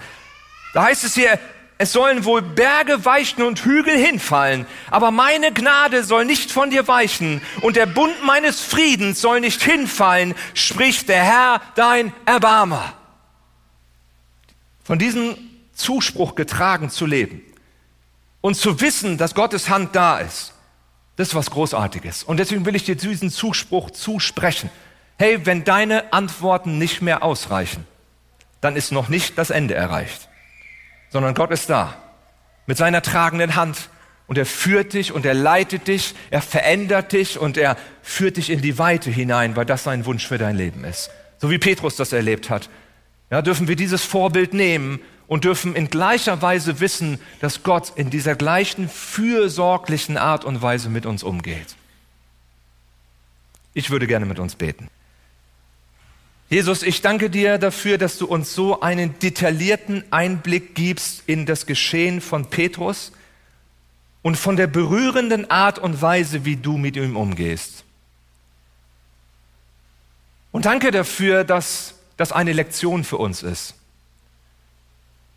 Da 0.74 0.82
heißt 0.82 1.04
es 1.04 1.14
hier, 1.14 1.38
es 1.82 1.92
sollen 1.92 2.24
wohl 2.24 2.42
Berge 2.42 3.04
weichen 3.04 3.42
und 3.42 3.64
Hügel 3.64 3.96
hinfallen, 3.96 4.66
aber 4.90 5.10
meine 5.10 5.52
Gnade 5.52 6.04
soll 6.04 6.24
nicht 6.24 6.52
von 6.52 6.70
dir 6.70 6.86
weichen 6.86 7.42
und 7.60 7.74
der 7.74 7.86
Bund 7.86 8.24
meines 8.24 8.60
Friedens 8.60 9.20
soll 9.20 9.40
nicht 9.40 9.60
hinfallen, 9.62 10.34
spricht 10.54 11.08
der 11.08 11.24
Herr, 11.24 11.60
dein 11.74 12.12
Erbarmer. 12.24 12.94
Von 14.84 15.00
diesem 15.00 15.36
Zuspruch 15.74 16.36
getragen 16.36 16.88
zu 16.88 17.04
leben, 17.04 17.42
und 18.42 18.56
zu 18.56 18.80
wissen, 18.80 19.16
dass 19.16 19.34
Gottes 19.34 19.70
Hand 19.70 19.96
da 19.96 20.18
ist, 20.18 20.52
das 21.16 21.28
ist 21.28 21.34
was 21.34 21.50
Großartiges. 21.50 22.24
Und 22.24 22.36
deswegen 22.38 22.66
will 22.66 22.76
ich 22.76 22.84
dir 22.84 22.96
diesen 22.96 23.30
Zuspruch 23.30 23.90
zusprechen. 23.90 24.68
Hey, 25.18 25.46
wenn 25.46 25.64
deine 25.64 26.12
Antworten 26.12 26.78
nicht 26.78 27.00
mehr 27.00 27.22
ausreichen, 27.22 27.86
dann 28.60 28.76
ist 28.76 28.92
noch 28.92 29.08
nicht 29.08 29.38
das 29.38 29.50
Ende 29.50 29.74
erreicht, 29.74 30.28
sondern 31.12 31.34
Gott 31.34 31.50
ist 31.50 31.70
da 31.70 31.94
mit 32.66 32.78
seiner 32.78 33.02
tragenden 33.02 33.54
Hand 33.54 33.90
und 34.26 34.38
er 34.38 34.46
führt 34.46 34.94
dich 34.94 35.12
und 35.12 35.26
er 35.26 35.34
leitet 35.34 35.88
dich, 35.88 36.14
er 36.30 36.40
verändert 36.40 37.12
dich 37.12 37.38
und 37.38 37.56
er 37.56 37.76
führt 38.02 38.38
dich 38.38 38.50
in 38.50 38.62
die 38.62 38.78
Weite 38.78 39.10
hinein, 39.10 39.56
weil 39.56 39.66
das 39.66 39.84
sein 39.84 40.06
Wunsch 40.06 40.26
für 40.26 40.38
dein 40.38 40.56
Leben 40.56 40.84
ist. 40.84 41.10
So 41.38 41.50
wie 41.50 41.58
Petrus 41.58 41.96
das 41.96 42.12
erlebt 42.12 42.48
hat. 42.48 42.70
Ja, 43.30 43.42
dürfen 43.42 43.68
wir 43.68 43.76
dieses 43.76 44.02
Vorbild 44.04 44.54
nehmen 44.54 45.00
und 45.26 45.44
dürfen 45.44 45.74
in 45.74 45.88
gleicher 45.88 46.40
Weise 46.40 46.80
wissen, 46.80 47.18
dass 47.40 47.62
Gott 47.62 47.92
in 47.96 48.10
dieser 48.10 48.34
gleichen 48.34 48.88
fürsorglichen 48.88 50.16
Art 50.16 50.44
und 50.44 50.62
Weise 50.62 50.88
mit 50.88 51.04
uns 51.04 51.22
umgeht. 51.22 51.76
Ich 53.74 53.90
würde 53.90 54.06
gerne 54.06 54.26
mit 54.26 54.38
uns 54.38 54.54
beten. 54.54 54.88
Jesus, 56.52 56.82
ich 56.82 57.00
danke 57.00 57.30
dir 57.30 57.56
dafür, 57.56 57.96
dass 57.96 58.18
du 58.18 58.26
uns 58.26 58.52
so 58.54 58.82
einen 58.82 59.18
detaillierten 59.20 60.04
Einblick 60.10 60.74
gibst 60.74 61.22
in 61.26 61.46
das 61.46 61.64
Geschehen 61.64 62.20
von 62.20 62.50
Petrus 62.50 63.12
und 64.20 64.36
von 64.36 64.56
der 64.56 64.66
berührenden 64.66 65.50
Art 65.50 65.78
und 65.78 66.02
Weise, 66.02 66.44
wie 66.44 66.56
du 66.56 66.76
mit 66.76 66.96
ihm 66.96 67.16
umgehst. 67.16 67.84
Und 70.50 70.66
danke 70.66 70.90
dafür, 70.90 71.44
dass 71.44 71.94
das 72.18 72.32
eine 72.32 72.52
Lektion 72.52 73.02
für 73.02 73.16
uns 73.16 73.42
ist. 73.42 73.72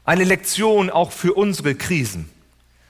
Eine 0.04 0.26
Lektion 0.26 0.90
auch 0.90 1.14
für 1.14 1.34
unsere 1.34 1.76
Krisen, 1.76 2.30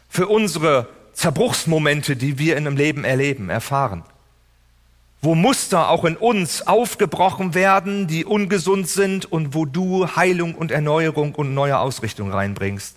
für 0.09 0.25
unsere 0.25 0.89
Zerbruchsmomente, 1.13 2.15
die 2.15 2.39
wir 2.39 2.57
in 2.57 2.65
einem 2.65 2.75
Leben 2.75 3.03
erleben, 3.03 3.51
erfahren. 3.51 4.03
Wo 5.25 5.33
Muster 5.33 5.89
auch 5.89 6.05
in 6.05 6.17
uns 6.17 6.67
aufgebrochen 6.67 7.55
werden, 7.55 8.05
die 8.05 8.25
ungesund 8.25 8.87
sind 8.87 9.25
und 9.25 9.55
wo 9.55 9.65
du 9.65 10.15
Heilung 10.15 10.53
und 10.53 10.69
Erneuerung 10.69 11.33
und 11.33 11.55
neue 11.55 11.79
Ausrichtung 11.79 12.31
reinbringst. 12.31 12.95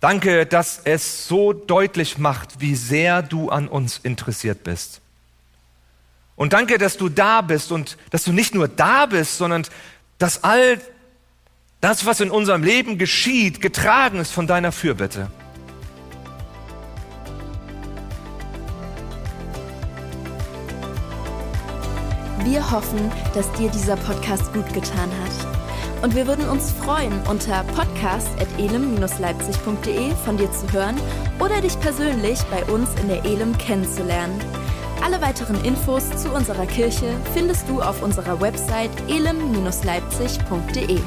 Danke, 0.00 0.44
dass 0.44 0.80
es 0.82 1.28
so 1.28 1.52
deutlich 1.52 2.18
macht, 2.18 2.60
wie 2.60 2.74
sehr 2.74 3.22
du 3.22 3.48
an 3.48 3.68
uns 3.68 4.00
interessiert 4.02 4.64
bist. 4.64 5.00
Und 6.34 6.52
danke, 6.52 6.78
dass 6.78 6.96
du 6.96 7.08
da 7.08 7.42
bist 7.42 7.70
und 7.70 7.96
dass 8.10 8.24
du 8.24 8.32
nicht 8.32 8.52
nur 8.52 8.66
da 8.66 9.06
bist, 9.06 9.38
sondern 9.38 9.64
dass 10.18 10.42
all 10.42 10.80
das, 11.80 12.06
was 12.06 12.18
in 12.18 12.32
unserem 12.32 12.64
Leben 12.64 12.98
geschieht, 12.98 13.60
getragen 13.60 14.18
ist 14.18 14.32
von 14.32 14.48
deiner 14.48 14.72
Fürbitte. 14.72 15.30
Wir 22.44 22.70
hoffen, 22.70 23.10
dass 23.34 23.50
dir 23.52 23.70
dieser 23.70 23.96
Podcast 23.96 24.52
gut 24.52 24.70
getan 24.74 25.08
hat. 25.22 25.30
Und 26.02 26.14
wir 26.16 26.26
würden 26.26 26.48
uns 26.48 26.72
freuen, 26.72 27.12
unter 27.30 27.62
podcast.elem-leipzig.de 27.76 30.10
von 30.24 30.36
dir 30.36 30.50
zu 30.50 30.72
hören 30.72 30.96
oder 31.38 31.60
dich 31.60 31.78
persönlich 31.78 32.40
bei 32.50 32.64
uns 32.64 32.88
in 33.00 33.06
der 33.08 33.24
Elem 33.24 33.56
kennenzulernen. 33.58 34.40
Alle 35.04 35.20
weiteren 35.20 35.64
Infos 35.64 36.10
zu 36.16 36.32
unserer 36.32 36.66
Kirche 36.66 37.14
findest 37.32 37.68
du 37.68 37.80
auf 37.80 38.02
unserer 38.02 38.40
Website 38.40 38.90
elem-leipzig.de. 39.08 40.98